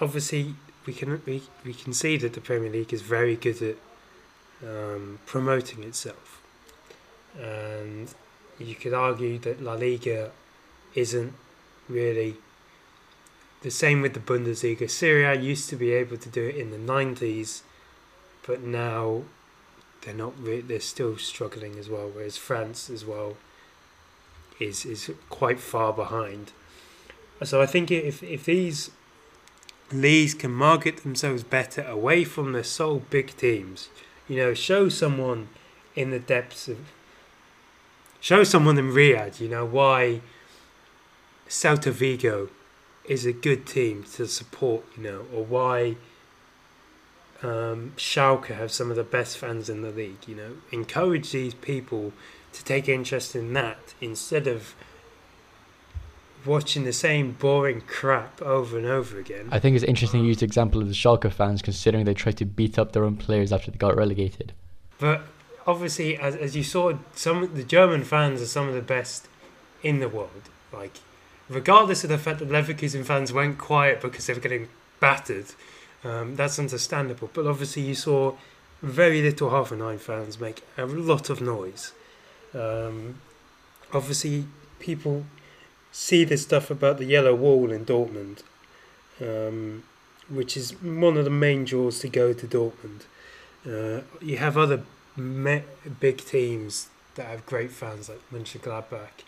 obviously 0.00 0.54
we 0.86 0.94
can 0.94 1.20
we, 1.26 1.42
we 1.66 1.74
can 1.74 1.92
see 1.92 2.16
that 2.16 2.32
the 2.32 2.40
Premier 2.40 2.70
League 2.70 2.94
is 2.94 3.02
very 3.02 3.36
good 3.36 3.60
at 3.60 3.76
um, 4.66 5.18
promoting 5.26 5.84
itself, 5.84 6.40
and 7.38 8.14
you 8.58 8.74
could 8.74 8.94
argue 8.94 9.38
that 9.40 9.62
La 9.62 9.74
Liga 9.74 10.30
isn't 10.94 11.34
really 11.90 12.36
the 13.60 13.70
same 13.70 14.00
with 14.00 14.14
the 14.14 14.20
Bundesliga. 14.20 14.88
Serie 14.88 15.24
A 15.24 15.34
used 15.34 15.68
to 15.68 15.76
be 15.76 15.92
able 15.92 16.16
to 16.16 16.30
do 16.30 16.42
it 16.46 16.56
in 16.56 16.70
the 16.70 16.78
nineties 16.78 17.64
but 18.48 18.62
now 18.62 19.22
they're 20.00 20.14
not 20.14 20.32
re- 20.42 20.62
they're 20.62 20.80
still 20.80 21.16
struggling 21.18 21.78
as 21.78 21.88
well 21.88 22.10
whereas 22.12 22.36
France 22.36 22.90
as 22.90 23.04
well 23.04 23.36
is 24.58 24.84
is 24.84 25.10
quite 25.28 25.60
far 25.60 25.92
behind. 25.92 26.52
So 27.44 27.62
I 27.62 27.66
think 27.66 27.90
if 27.90 28.22
if 28.22 28.46
these 28.46 28.90
leagues 29.92 30.34
can 30.34 30.50
market 30.50 30.98
themselves 30.98 31.44
better 31.44 31.82
away 31.82 32.24
from 32.24 32.52
the 32.52 32.64
sole 32.64 33.02
big 33.10 33.34
teams 33.36 33.88
you 34.28 34.36
know 34.36 34.52
show 34.52 34.88
someone 34.88 35.48
in 35.94 36.10
the 36.10 36.18
depths 36.18 36.68
of 36.68 36.78
show 38.20 38.44
someone 38.44 38.76
in 38.76 38.90
Riyadh 38.90 39.40
you 39.40 39.48
know 39.48 39.64
why 39.64 40.20
Celta 41.48 41.90
Vigo 41.90 42.50
is 43.06 43.24
a 43.24 43.32
good 43.32 43.66
team 43.66 44.04
to 44.14 44.26
support 44.26 44.84
you 44.96 45.04
know 45.04 45.24
or 45.34 45.44
why 45.44 45.96
um, 47.42 47.92
Schalke 47.96 48.46
have 48.46 48.72
some 48.72 48.90
of 48.90 48.96
the 48.96 49.04
best 49.04 49.38
fans 49.38 49.68
in 49.68 49.82
the 49.82 49.90
league. 49.90 50.26
You 50.26 50.34
know, 50.34 50.52
encourage 50.72 51.32
these 51.32 51.54
people 51.54 52.12
to 52.52 52.64
take 52.64 52.88
interest 52.88 53.36
in 53.36 53.52
that 53.52 53.94
instead 54.00 54.46
of 54.46 54.74
watching 56.44 56.84
the 56.84 56.92
same 56.92 57.32
boring 57.32 57.82
crap 57.82 58.40
over 58.42 58.78
and 58.78 58.86
over 58.86 59.18
again. 59.18 59.48
I 59.50 59.58
think 59.58 59.76
it's 59.76 59.84
interesting 59.84 60.20
you 60.20 60.28
used 60.28 60.40
the 60.40 60.46
example 60.46 60.80
of 60.80 60.88
the 60.88 60.94
Schalke 60.94 61.30
fans 61.32 61.62
considering 61.62 62.04
they 62.04 62.14
tried 62.14 62.38
to 62.38 62.44
beat 62.44 62.78
up 62.78 62.92
their 62.92 63.04
own 63.04 63.16
players 63.16 63.52
after 63.52 63.70
they 63.70 63.76
got 63.76 63.96
relegated. 63.96 64.52
But 64.98 65.22
obviously, 65.66 66.16
as 66.16 66.34
as 66.36 66.56
you 66.56 66.64
saw, 66.64 66.94
some 67.14 67.54
the 67.54 67.64
German 67.64 68.04
fans 68.04 68.40
are 68.40 68.46
some 68.46 68.68
of 68.68 68.74
the 68.74 68.82
best 68.82 69.28
in 69.82 70.00
the 70.00 70.08
world. 70.08 70.48
Like, 70.72 70.98
regardless 71.48 72.04
of 72.04 72.10
the 72.10 72.18
fact 72.18 72.40
that 72.40 72.48
Leverkusen 72.48 73.04
fans 73.04 73.32
went 73.32 73.58
quiet 73.58 74.00
because 74.00 74.26
they 74.26 74.32
were 74.32 74.40
getting 74.40 74.68
battered. 75.00 75.46
Um, 76.04 76.36
that's 76.36 76.58
understandable, 76.58 77.30
but 77.32 77.46
obviously 77.46 77.82
you 77.82 77.94
saw 77.94 78.34
very 78.82 79.20
little 79.20 79.50
Hoffenheim 79.50 79.98
fans 79.98 80.38
make 80.38 80.62
a 80.76 80.86
lot 80.86 81.30
of 81.30 81.40
noise. 81.40 81.92
Um, 82.54 83.20
obviously, 83.92 84.46
people 84.78 85.24
see 85.90 86.24
this 86.24 86.42
stuff 86.42 86.70
about 86.70 86.98
the 86.98 87.04
yellow 87.04 87.34
wall 87.34 87.72
in 87.72 87.84
Dortmund, 87.84 88.42
um, 89.20 89.82
which 90.28 90.56
is 90.56 90.80
one 90.82 91.16
of 91.16 91.24
the 91.24 91.30
main 91.30 91.64
draws 91.64 91.98
to 92.00 92.08
go 92.08 92.32
to 92.32 92.46
Dortmund. 92.46 93.02
Uh, 93.66 94.02
you 94.20 94.36
have 94.36 94.56
other 94.56 94.84
me- 95.16 95.64
big 95.98 96.18
teams 96.24 96.88
that 97.16 97.26
have 97.26 97.44
great 97.46 97.72
fans 97.72 98.08
like 98.08 98.20
Mönchengladbach, 98.30 99.24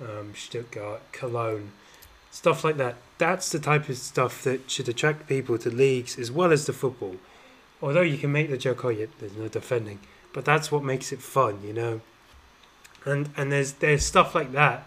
um, 0.00 0.34
Stuttgart, 0.34 1.00
Cologne, 1.12 1.72
stuff 2.30 2.64
like 2.64 2.76
that. 2.78 2.96
That's 3.18 3.50
the 3.50 3.58
type 3.58 3.88
of 3.88 3.98
stuff 3.98 4.42
that 4.44 4.70
should 4.70 4.88
attract 4.88 5.28
people 5.28 5.58
to 5.58 5.70
leagues 5.70 6.18
as 6.18 6.30
well 6.30 6.52
as 6.52 6.66
the 6.66 6.72
football. 6.72 7.16
Although 7.82 8.02
you 8.02 8.18
can 8.18 8.32
make 8.32 8.50
the 8.50 8.58
joke, 8.58 8.84
oh 8.84 8.88
yeah, 8.88 9.06
there's 9.18 9.36
no 9.36 9.48
defending, 9.48 10.00
but 10.32 10.44
that's 10.44 10.70
what 10.70 10.84
makes 10.84 11.12
it 11.12 11.20
fun, 11.20 11.60
you 11.64 11.72
know. 11.72 12.00
And 13.04 13.30
and 13.36 13.50
there's 13.50 13.72
there's 13.72 14.04
stuff 14.04 14.34
like 14.34 14.52
that. 14.52 14.86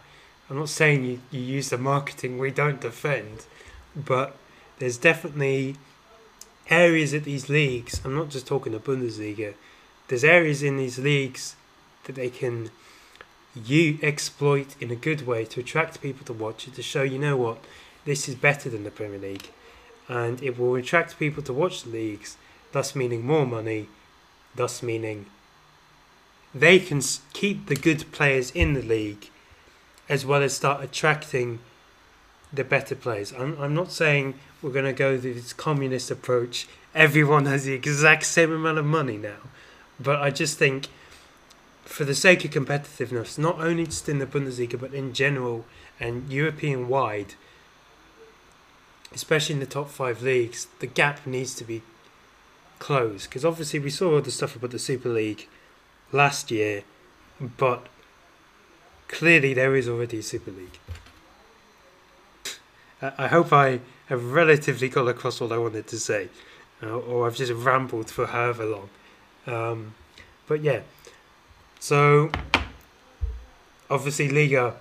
I'm 0.49 0.57
not 0.57 0.69
saying 0.69 1.03
you, 1.03 1.19
you 1.31 1.39
use 1.39 1.69
the 1.69 1.77
marketing 1.77 2.37
we 2.37 2.51
don't 2.51 2.79
defend, 2.79 3.45
but 3.95 4.35
there's 4.79 4.97
definitely 4.97 5.77
areas 6.69 7.13
at 7.13 7.23
these 7.23 7.49
leagues. 7.49 8.01
I'm 8.05 8.15
not 8.15 8.29
just 8.29 8.45
talking 8.45 8.73
the 8.73 8.79
Bundesliga. 8.79 9.55
There's 10.07 10.23
areas 10.23 10.61
in 10.61 10.77
these 10.77 10.99
leagues 10.99 11.55
that 12.03 12.15
they 12.15 12.29
can 12.29 12.69
you 13.55 13.99
exploit 14.01 14.75
in 14.79 14.89
a 14.91 14.95
good 14.95 15.27
way 15.27 15.45
to 15.45 15.59
attract 15.59 16.01
people 16.01 16.25
to 16.25 16.33
watch 16.33 16.67
it 16.67 16.75
to 16.75 16.81
show 16.81 17.03
you 17.03 17.19
know 17.19 17.37
what 17.37 17.57
this 18.05 18.27
is 18.27 18.35
better 18.35 18.69
than 18.69 18.83
the 18.83 18.91
Premier 18.91 19.19
League. 19.19 19.49
And 20.07 20.41
it 20.41 20.57
will 20.57 20.75
attract 20.75 21.19
people 21.19 21.43
to 21.43 21.53
watch 21.53 21.83
the 21.83 21.89
leagues 21.89 22.37
thus 22.71 22.95
meaning 22.95 23.25
more 23.25 23.45
money 23.45 23.87
thus 24.55 24.83
meaning 24.83 25.27
they 26.53 26.79
can 26.79 27.01
keep 27.31 27.67
the 27.67 27.75
good 27.75 28.11
players 28.11 28.51
in 28.51 28.73
the 28.73 28.81
league 28.81 29.29
as 30.09 30.25
well 30.25 30.43
as 30.43 30.53
start 30.53 30.83
attracting 30.83 31.59
the 32.51 32.63
better 32.63 32.95
players. 32.95 33.33
I'm, 33.33 33.59
I'm 33.59 33.73
not 33.73 33.91
saying 33.91 34.35
we're 34.61 34.71
going 34.71 34.85
to 34.85 34.93
go 34.93 35.17
this 35.17 35.53
communist 35.53 36.11
approach. 36.11 36.67
Everyone 36.93 37.45
has 37.45 37.65
the 37.65 37.73
exact 37.73 38.25
same 38.25 38.51
amount 38.51 38.77
of 38.77 38.85
money 38.85 39.17
now. 39.17 39.37
But 39.99 40.21
I 40.21 40.29
just 40.29 40.59
think 40.59 40.89
for 41.85 42.05
the 42.05 42.15
sake 42.15 42.45
of 42.45 42.51
competitiveness, 42.51 43.37
not 43.37 43.59
only 43.59 43.85
just 43.85 44.07
in 44.09 44.19
the 44.19 44.25
Bundesliga 44.25 44.79
but 44.79 44.93
in 44.93 45.13
general 45.13 45.65
and 45.99 46.31
European 46.31 46.87
wide, 46.87 47.35
especially 49.13 49.53
in 49.53 49.59
the 49.59 49.65
top 49.65 49.89
five 49.89 50.21
leagues, 50.21 50.67
the 50.79 50.87
gap 50.87 51.25
needs 51.25 51.53
to 51.55 51.63
be 51.63 51.81
closed. 52.79 53.29
Because 53.29 53.45
obviously 53.45 53.79
we 53.79 53.89
saw 53.89 54.15
all 54.15 54.21
the 54.21 54.31
stuff 54.31 54.55
about 54.55 54.71
the 54.71 54.79
Super 54.79 55.09
League 55.09 55.47
last 56.11 56.51
year, 56.51 56.83
but 57.39 57.87
clearly 59.07 59.53
there 59.53 59.75
is 59.75 59.87
already 59.87 60.19
a 60.19 60.23
Super 60.23 60.51
League. 60.51 60.79
I, 63.01 63.27
hope 63.27 63.51
I 63.51 63.81
have 64.07 64.31
relatively 64.31 64.87
got 64.87 65.07
across 65.09 65.41
what 65.41 65.51
I 65.51 65.57
wanted 65.57 65.87
to 65.87 65.99
say, 65.99 66.29
uh, 66.81 66.97
or 66.97 67.27
I've 67.27 67.35
just 67.35 67.51
rambled 67.51 68.09
for 68.09 68.27
however 68.27 68.65
long. 68.65 68.89
Um, 69.45 69.95
but 70.47 70.61
yeah, 70.61 70.81
so 71.83 72.31
obviously 73.89 74.29
Liga, 74.29 74.73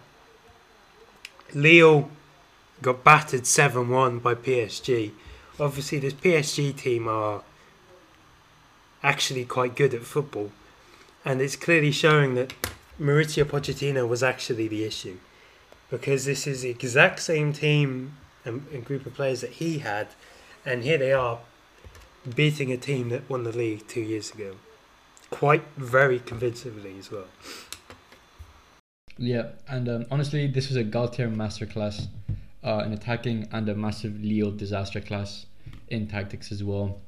Lille 1.53 2.09
got 2.81 3.03
battered 3.03 3.45
seven 3.45 3.89
one 3.89 4.21
by 4.21 4.37
PSG. 4.37 5.11
Obviously, 5.59 5.99
this 5.99 6.13
PSG 6.15 6.77
team 6.77 7.09
are 7.09 7.43
actually 9.03 9.45
quite 9.45 9.75
good 9.75 9.95
at 9.95 10.03
football, 10.03 10.53
and 11.25 11.41
it's 11.43 11.57
clearly 11.57 11.91
showing 11.91 12.37
that 12.37 12.55
Mauricio 13.01 13.43
Pochettino 13.47 14.07
was 14.07 14.23
actually 14.23 14.69
the 14.69 14.85
issue, 14.85 15.19
because 15.91 16.25
this 16.25 16.47
is 16.47 16.63
the 16.63 16.71
exact 16.71 17.19
same 17.19 17.53
team 17.53 18.15
and, 18.45 18.65
and 18.73 18.85
group 18.85 19.07
of 19.07 19.15
players 19.15 19.41
that 19.41 19.51
he 19.51 19.81
had, 19.81 20.07
and 20.65 20.85
here 20.85 20.99
they 20.99 21.13
are 21.13 21.41
beating 22.37 22.71
a 22.71 22.77
team 22.77 23.09
that 23.09 23.29
won 23.29 23.43
the 23.43 23.51
league 23.51 23.89
two 23.89 24.01
years 24.01 24.31
ago, 24.31 24.55
quite 25.33 25.65
very 25.79 26.21
convincingly 26.21 26.97
as 26.99 27.11
well. 27.11 27.27
Yeah, 29.19 29.49
and 29.67 29.89
um, 29.89 30.07
honestly, 30.11 30.47
this 30.47 30.69
was 30.69 30.77
a 30.77 30.85
Galtier 30.85 31.35
masterclass 31.35 32.07
uh, 32.63 32.83
in 32.85 32.93
attacking 32.93 33.49
and 33.51 33.69
a 33.69 33.75
massive 33.75 34.23
Lille 34.23 34.53
disaster 34.53 35.01
class 35.01 35.47
in 35.89 36.07
tactics 36.07 36.53
as 36.53 36.63
well. 36.63 37.01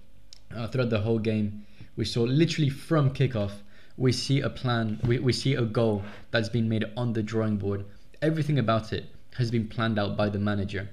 Uh, 0.56 0.66
throughout 0.66 0.90
the 0.90 1.00
whole 1.00 1.18
game, 1.18 1.64
we 1.96 2.04
saw 2.04 2.22
literally 2.22 2.70
from 2.70 3.10
kickoff, 3.10 3.52
we 3.96 4.10
see 4.10 4.40
a 4.40 4.50
plan, 4.50 4.98
we, 5.04 5.18
we 5.18 5.32
see 5.32 5.54
a 5.54 5.62
goal 5.62 6.02
that's 6.30 6.48
been 6.48 6.68
made 6.68 6.84
on 6.96 7.12
the 7.12 7.22
drawing 7.22 7.56
board. 7.56 7.84
Everything 8.22 8.58
about 8.58 8.92
it 8.92 9.04
has 9.36 9.50
been 9.50 9.68
planned 9.68 9.98
out 9.98 10.16
by 10.16 10.28
the 10.28 10.38
manager. 10.38 10.88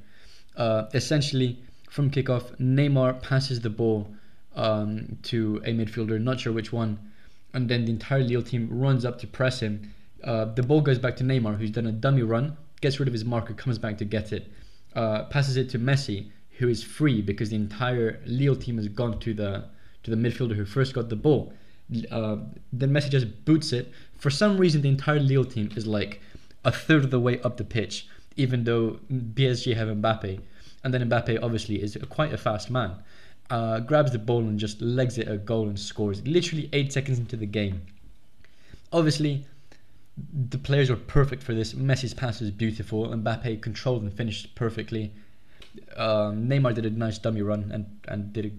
Uh, 0.57 0.84
essentially, 0.93 1.59
from 1.89 2.11
kickoff, 2.11 2.55
Neymar 2.59 3.21
passes 3.21 3.61
the 3.61 3.69
ball 3.69 4.07
um, 4.55 5.17
to 5.23 5.61
a 5.65 5.71
midfielder, 5.71 6.21
not 6.21 6.39
sure 6.41 6.53
which 6.53 6.73
one, 6.73 6.99
and 7.54 7.70
then 7.70 7.86
the 7.86 7.91
entire 7.91 8.24
Lille 8.24 8.43
team 8.43 8.68
runs 8.72 9.06
up 9.06 9.20
to 9.20 9.28
press 9.28 9.60
him. 9.60 9.93
Uh, 10.24 10.45
the 10.45 10.64
ball 10.64 10.82
goes 10.82 10.99
back 10.99 11.16
to 11.18 11.24
Neymar, 11.24 11.58
who's 11.58 11.72
done 11.72 11.88
a 11.88 11.91
dummy 11.91 12.22
run, 12.22 12.58
gets 12.82 12.99
rid 12.99 13.08
of 13.08 13.14
his 13.14 13.26
marker, 13.26 13.54
comes 13.54 13.78
back 13.78 13.97
to 13.97 14.06
get 14.06 14.32
it, 14.32 14.52
uh, 14.95 15.24
passes 15.26 15.58
it 15.58 15.70
to 15.70 15.80
Messi, 15.80 16.30
who 16.58 16.68
is 16.68 16.84
free 16.84 17.22
because 17.22 17.49
the 17.49 17.56
entire 17.56 18.22
Lille 18.26 18.56
team 18.56 18.78
has 18.78 18.88
gone 18.88 19.20
to 19.20 19.34
the 19.34 19.66
to 20.04 20.12
the 20.12 20.18
midfielder 20.18 20.56
who 20.56 20.66
first 20.66 20.93
got 20.93 21.10
the 21.10 21.16
ball. 21.16 21.54
Uh, 22.10 22.38
then 22.74 22.91
Messi 22.91 23.10
just 23.10 23.45
boots 23.45 23.74
it. 23.74 23.91
For 24.18 24.30
some 24.30 24.58
reason, 24.58 24.82
the 24.82 24.89
entire 24.89 25.20
Lille 25.20 25.45
team 25.45 25.70
is 25.76 25.86
like 25.86 26.22
a 26.64 26.72
third 26.72 27.04
of 27.04 27.12
the 27.12 27.20
way 27.20 27.39
up 27.41 27.58
the 27.58 27.64
pitch, 27.64 28.08
even 28.36 28.64
though 28.64 28.99
PSG 29.12 29.76
have 29.76 29.89
Mbappe, 29.89 30.39
and 30.84 30.93
then 30.93 31.08
Mbappe 31.10 31.39
obviously 31.41 31.82
is 31.82 31.97
quite 32.10 32.34
a 32.34 32.38
fast 32.38 32.70
man. 32.70 32.95
Uh, 33.52 33.82
grabs 33.82 34.12
the 34.12 34.18
ball 34.18 34.39
and 34.39 34.58
just 34.58 34.82
legs 34.82 35.18
it 35.18 35.28
a 35.28 35.38
goal 35.38 35.68
and 35.68 35.78
scores. 35.78 36.26
Literally 36.26 36.70
eight 36.72 36.93
seconds 36.93 37.20
into 37.20 37.36
the 37.36 37.45
game. 37.45 37.82
Obviously, 38.93 39.45
the 40.49 40.58
players 40.58 40.89
were 40.89 40.95
perfect 40.95 41.43
for 41.43 41.54
this. 41.54 41.74
Messi's 41.74 42.14
pass 42.14 42.39
was 42.39 42.49
beautiful. 42.49 43.08
Mbappe 43.10 43.62
controlled 43.62 44.04
and 44.04 44.14
finished 44.14 44.56
perfectly. 44.56 45.12
Um, 45.97 46.47
Neymar 46.47 46.74
did 46.74 46.86
a 46.86 46.89
nice 46.89 47.18
dummy 47.18 47.41
run 47.41 47.70
and 47.74 47.86
and 48.08 48.32
did 48.34 48.45
a, 48.45 48.52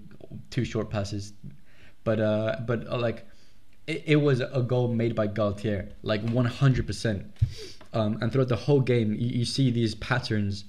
two 0.50 0.64
short 0.64 0.90
passes, 0.90 1.32
but 2.04 2.20
uh, 2.20 2.56
but 2.66 2.86
uh, 2.86 2.98
like 2.98 3.26
it, 3.86 4.02
it 4.06 4.16
was 4.16 4.40
a 4.40 4.62
goal 4.62 4.88
made 4.88 5.14
by 5.14 5.26
Galtier, 5.26 5.90
like 6.02 6.24
100%. 6.24 7.24
Um, 7.94 8.18
and 8.20 8.32
throughout 8.32 8.48
the 8.48 8.56
whole 8.56 8.80
game, 8.80 9.14
you, 9.14 9.28
you 9.38 9.44
see 9.44 9.70
these 9.70 9.94
patterns 9.94 10.64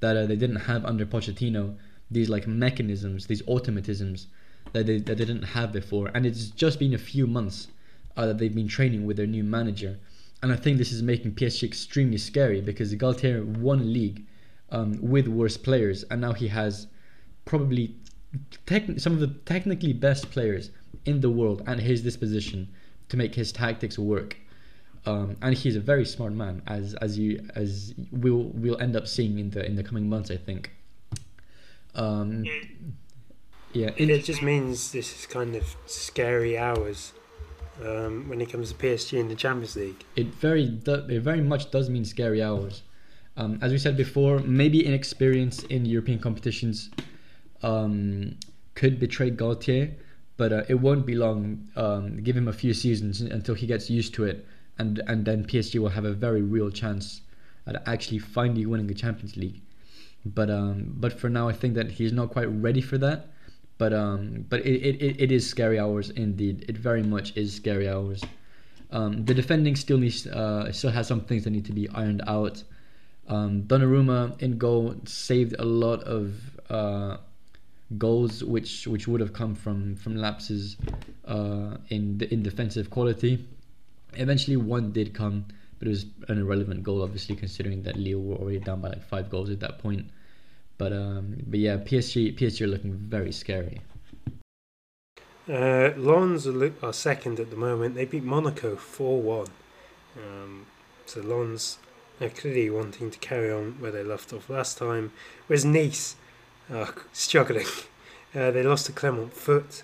that 0.00 0.16
uh, 0.16 0.26
they 0.26 0.36
didn't 0.36 0.56
have 0.56 0.84
under 0.84 1.06
Pochettino. 1.06 1.76
These 2.10 2.28
like 2.28 2.46
mechanisms, 2.46 3.26
these 3.26 3.42
automatisms 3.42 4.26
that 4.72 4.86
they 4.86 4.98
that 4.98 5.18
they 5.18 5.24
didn't 5.24 5.42
have 5.42 5.72
before, 5.72 6.10
and 6.14 6.24
it's 6.26 6.46
just 6.46 6.78
been 6.78 6.94
a 6.94 6.98
few 6.98 7.26
months 7.26 7.68
uh, 8.16 8.26
that 8.26 8.38
they've 8.38 8.54
been 8.54 8.68
training 8.68 9.06
with 9.06 9.16
their 9.16 9.26
new 9.26 9.44
manager 9.44 9.98
and 10.42 10.52
I 10.52 10.56
think 10.56 10.78
this 10.78 10.92
is 10.92 11.02
making 11.02 11.32
PSG 11.32 11.64
extremely 11.64 12.18
scary 12.18 12.60
because 12.60 12.94
Galtier 12.94 13.44
won 13.44 13.80
a 13.80 13.84
league 13.84 14.24
um, 14.70 14.98
with 15.00 15.26
worse 15.26 15.56
players, 15.56 16.04
and 16.04 16.20
now 16.20 16.32
he 16.32 16.48
has 16.48 16.86
probably 17.44 17.96
some 18.98 19.14
of 19.14 19.20
the 19.20 19.34
technically 19.46 19.92
best 19.92 20.30
players 20.30 20.70
in 21.06 21.20
the 21.20 21.30
world 21.30 21.62
at 21.66 21.80
his 21.80 22.02
disposition 22.02 22.68
to 23.08 23.16
make 23.16 23.34
his 23.34 23.50
tactics 23.50 23.98
work. 23.98 24.36
Um, 25.06 25.36
and 25.40 25.56
he's 25.56 25.74
a 25.74 25.80
very 25.80 26.04
smart 26.04 26.32
man, 26.32 26.62
as 26.66 26.94
as 26.94 27.18
you 27.18 27.48
as 27.54 27.94
we'll 28.12 28.50
we'll 28.54 28.80
end 28.80 28.94
up 28.94 29.08
seeing 29.08 29.38
in 29.38 29.50
the 29.50 29.64
in 29.64 29.74
the 29.74 29.82
coming 29.82 30.08
months, 30.08 30.30
I 30.30 30.36
think. 30.36 30.70
Um, 31.98 32.44
yeah, 33.72 33.90
it, 33.96 34.08
it 34.08 34.24
just 34.24 34.42
means 34.42 34.92
this 34.92 35.18
is 35.18 35.26
kind 35.26 35.54
of 35.56 35.64
scary 35.86 36.56
hours 36.56 37.12
um, 37.84 38.28
when 38.28 38.40
it 38.40 38.50
comes 38.50 38.72
to 38.72 38.78
PSG 38.78 39.18
in 39.18 39.28
the 39.28 39.34
Champions 39.34 39.76
League. 39.76 40.04
It 40.16 40.28
very 40.28 40.68
do- 40.68 41.06
it 41.08 41.20
very 41.20 41.40
much 41.42 41.70
does 41.70 41.90
mean 41.90 42.04
scary 42.04 42.42
hours. 42.42 42.82
Um, 43.36 43.58
as 43.60 43.72
we 43.72 43.78
said 43.78 43.96
before, 43.96 44.38
maybe 44.40 44.84
inexperience 44.84 45.62
in 45.64 45.84
European 45.84 46.18
competitions 46.18 46.90
um, 47.62 48.36
could 48.74 48.98
betray 48.98 49.30
Galtier, 49.30 49.94
but 50.36 50.52
uh, 50.52 50.62
it 50.68 50.74
won't 50.76 51.04
be 51.04 51.14
long. 51.14 51.68
Um, 51.76 52.22
give 52.22 52.36
him 52.36 52.48
a 52.48 52.52
few 52.52 52.72
seasons 52.74 53.20
until 53.20 53.54
he 53.54 53.66
gets 53.66 53.90
used 53.90 54.14
to 54.14 54.24
it, 54.24 54.46
and 54.78 55.02
and 55.08 55.24
then 55.24 55.44
PSG 55.44 55.80
will 55.80 55.90
have 55.90 56.04
a 56.04 56.12
very 56.12 56.42
real 56.42 56.70
chance 56.70 57.22
at 57.66 57.82
actually 57.86 58.18
finally 58.20 58.66
winning 58.66 58.86
the 58.86 58.94
Champions 58.94 59.36
League. 59.36 59.60
But 60.24 60.50
um, 60.50 60.94
but 60.96 61.18
for 61.18 61.28
now, 61.28 61.48
I 61.48 61.52
think 61.52 61.74
that 61.74 61.92
he's 61.92 62.12
not 62.12 62.30
quite 62.30 62.46
ready 62.46 62.80
for 62.80 62.98
that 62.98 63.28
but 63.78 63.92
um, 63.92 64.44
but 64.48 64.60
it, 64.66 64.82
it, 64.84 65.20
it 65.20 65.32
is 65.32 65.48
scary 65.48 65.78
hours 65.78 66.10
indeed. 66.10 66.64
It 66.68 66.76
very 66.76 67.02
much 67.02 67.36
is 67.36 67.54
scary 67.54 67.88
hours. 67.88 68.22
Um, 68.90 69.24
the 69.24 69.34
defending 69.34 69.76
still 69.76 69.98
needs 69.98 70.26
uh, 70.26 70.70
still 70.72 70.90
has 70.90 71.06
some 71.06 71.20
things 71.20 71.44
that 71.44 71.50
need 71.50 71.64
to 71.66 71.72
be 71.72 71.88
ironed 71.90 72.22
out. 72.26 72.62
Um, 73.28 73.62
Donnarumma 73.62 74.40
in 74.42 74.58
goal 74.58 74.96
saved 75.04 75.54
a 75.58 75.64
lot 75.64 76.02
of 76.02 76.34
uh, 76.68 77.18
goals 77.96 78.42
which 78.42 78.86
which 78.86 79.06
would 79.06 79.20
have 79.20 79.32
come 79.32 79.54
from 79.54 79.94
from 79.94 80.16
lapses 80.16 80.76
uh, 81.26 81.76
in 81.88 82.20
in 82.30 82.42
defensive 82.42 82.90
quality. 82.90 83.46
Eventually, 84.14 84.56
one 84.56 84.90
did 84.90 85.14
come, 85.14 85.44
but 85.78 85.88
it 85.88 85.90
was 85.90 86.06
an 86.28 86.38
irrelevant 86.38 86.82
goal, 86.82 87.02
obviously 87.02 87.36
considering 87.36 87.82
that 87.82 87.96
Lille 87.96 88.20
were 88.20 88.36
already 88.36 88.58
down 88.58 88.80
by 88.80 88.88
like 88.88 89.02
five 89.02 89.30
goals 89.30 89.50
at 89.50 89.60
that 89.60 89.78
point. 89.78 90.06
But 90.76 90.92
um, 90.92 91.36
but 91.46 91.60
yeah, 91.60 91.76
PSG 91.76 92.38
PSG 92.38 92.62
are 92.62 92.66
looking 92.66 92.94
very 92.94 93.32
scary. 93.32 93.80
Uh, 95.48 95.92
Lens 95.96 96.46
are, 96.46 96.92
second 96.92 97.40
at 97.40 97.50
the 97.50 97.56
moment. 97.56 97.94
They 97.94 98.04
beat 98.04 98.22
Monaco 98.22 98.76
four 98.76 99.20
one. 99.20 99.48
Um, 100.16 100.66
so 101.06 101.20
Lens 101.20 101.78
are 102.20 102.28
clearly 102.28 102.70
wanting 102.70 103.10
to 103.10 103.18
carry 103.18 103.50
on 103.50 103.76
where 103.80 103.90
they 103.90 104.02
left 104.02 104.32
off 104.32 104.50
last 104.50 104.78
time. 104.78 105.12
Whereas 105.46 105.64
Nice 105.64 106.16
are 106.70 106.94
struggling. 107.12 107.66
Uh, 108.34 108.50
they 108.50 108.62
lost 108.62 108.84
to 108.84 108.92
Clermont 108.92 109.32
Foot 109.32 109.82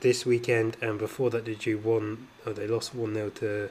this 0.00 0.26
weekend, 0.26 0.76
and 0.82 0.98
before 0.98 1.30
that 1.30 1.46
they 1.46 1.54
drew 1.54 1.78
one. 1.78 2.28
Oh, 2.44 2.52
they 2.52 2.66
lost 2.66 2.94
one 2.94 3.14
0 3.14 3.30
to 3.30 3.70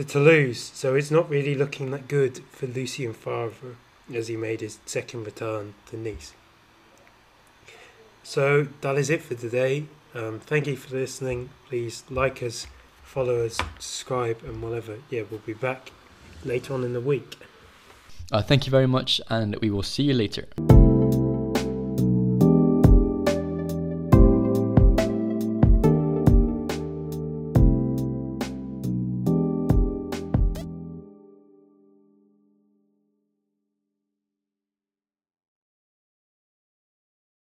to 0.00 0.06
Toulouse. 0.06 0.70
So 0.74 0.94
it's 0.94 1.10
not 1.10 1.28
really 1.28 1.54
looking 1.54 1.90
that 1.90 2.08
good 2.08 2.40
for 2.50 2.66
Lucien 2.66 3.12
Favre 3.12 3.76
as 4.14 4.28
he 4.28 4.36
made 4.36 4.62
his 4.62 4.78
second 4.86 5.24
return 5.24 5.74
to 5.86 5.96
Nice. 5.96 6.32
So 8.22 8.68
that 8.80 8.96
is 8.96 9.10
it 9.10 9.22
for 9.22 9.34
today. 9.34 9.84
Um, 10.14 10.40
thank 10.40 10.66
you 10.66 10.76
for 10.76 10.96
listening. 10.96 11.50
Please 11.68 12.04
like 12.08 12.42
us, 12.42 12.66
follow 13.02 13.44
us, 13.44 13.58
subscribe, 13.78 14.42
and 14.44 14.62
whatever. 14.62 14.98
Yeah, 15.10 15.22
we'll 15.30 15.40
be 15.40 15.52
back 15.52 15.92
later 16.44 16.74
on 16.74 16.82
in 16.82 16.92
the 16.92 17.00
week. 17.00 17.36
Uh, 18.32 18.42
thank 18.42 18.66
you 18.66 18.70
very 18.70 18.86
much, 18.86 19.20
and 19.28 19.56
we 19.56 19.70
will 19.70 19.82
see 19.82 20.04
you 20.04 20.14
later. 20.14 20.46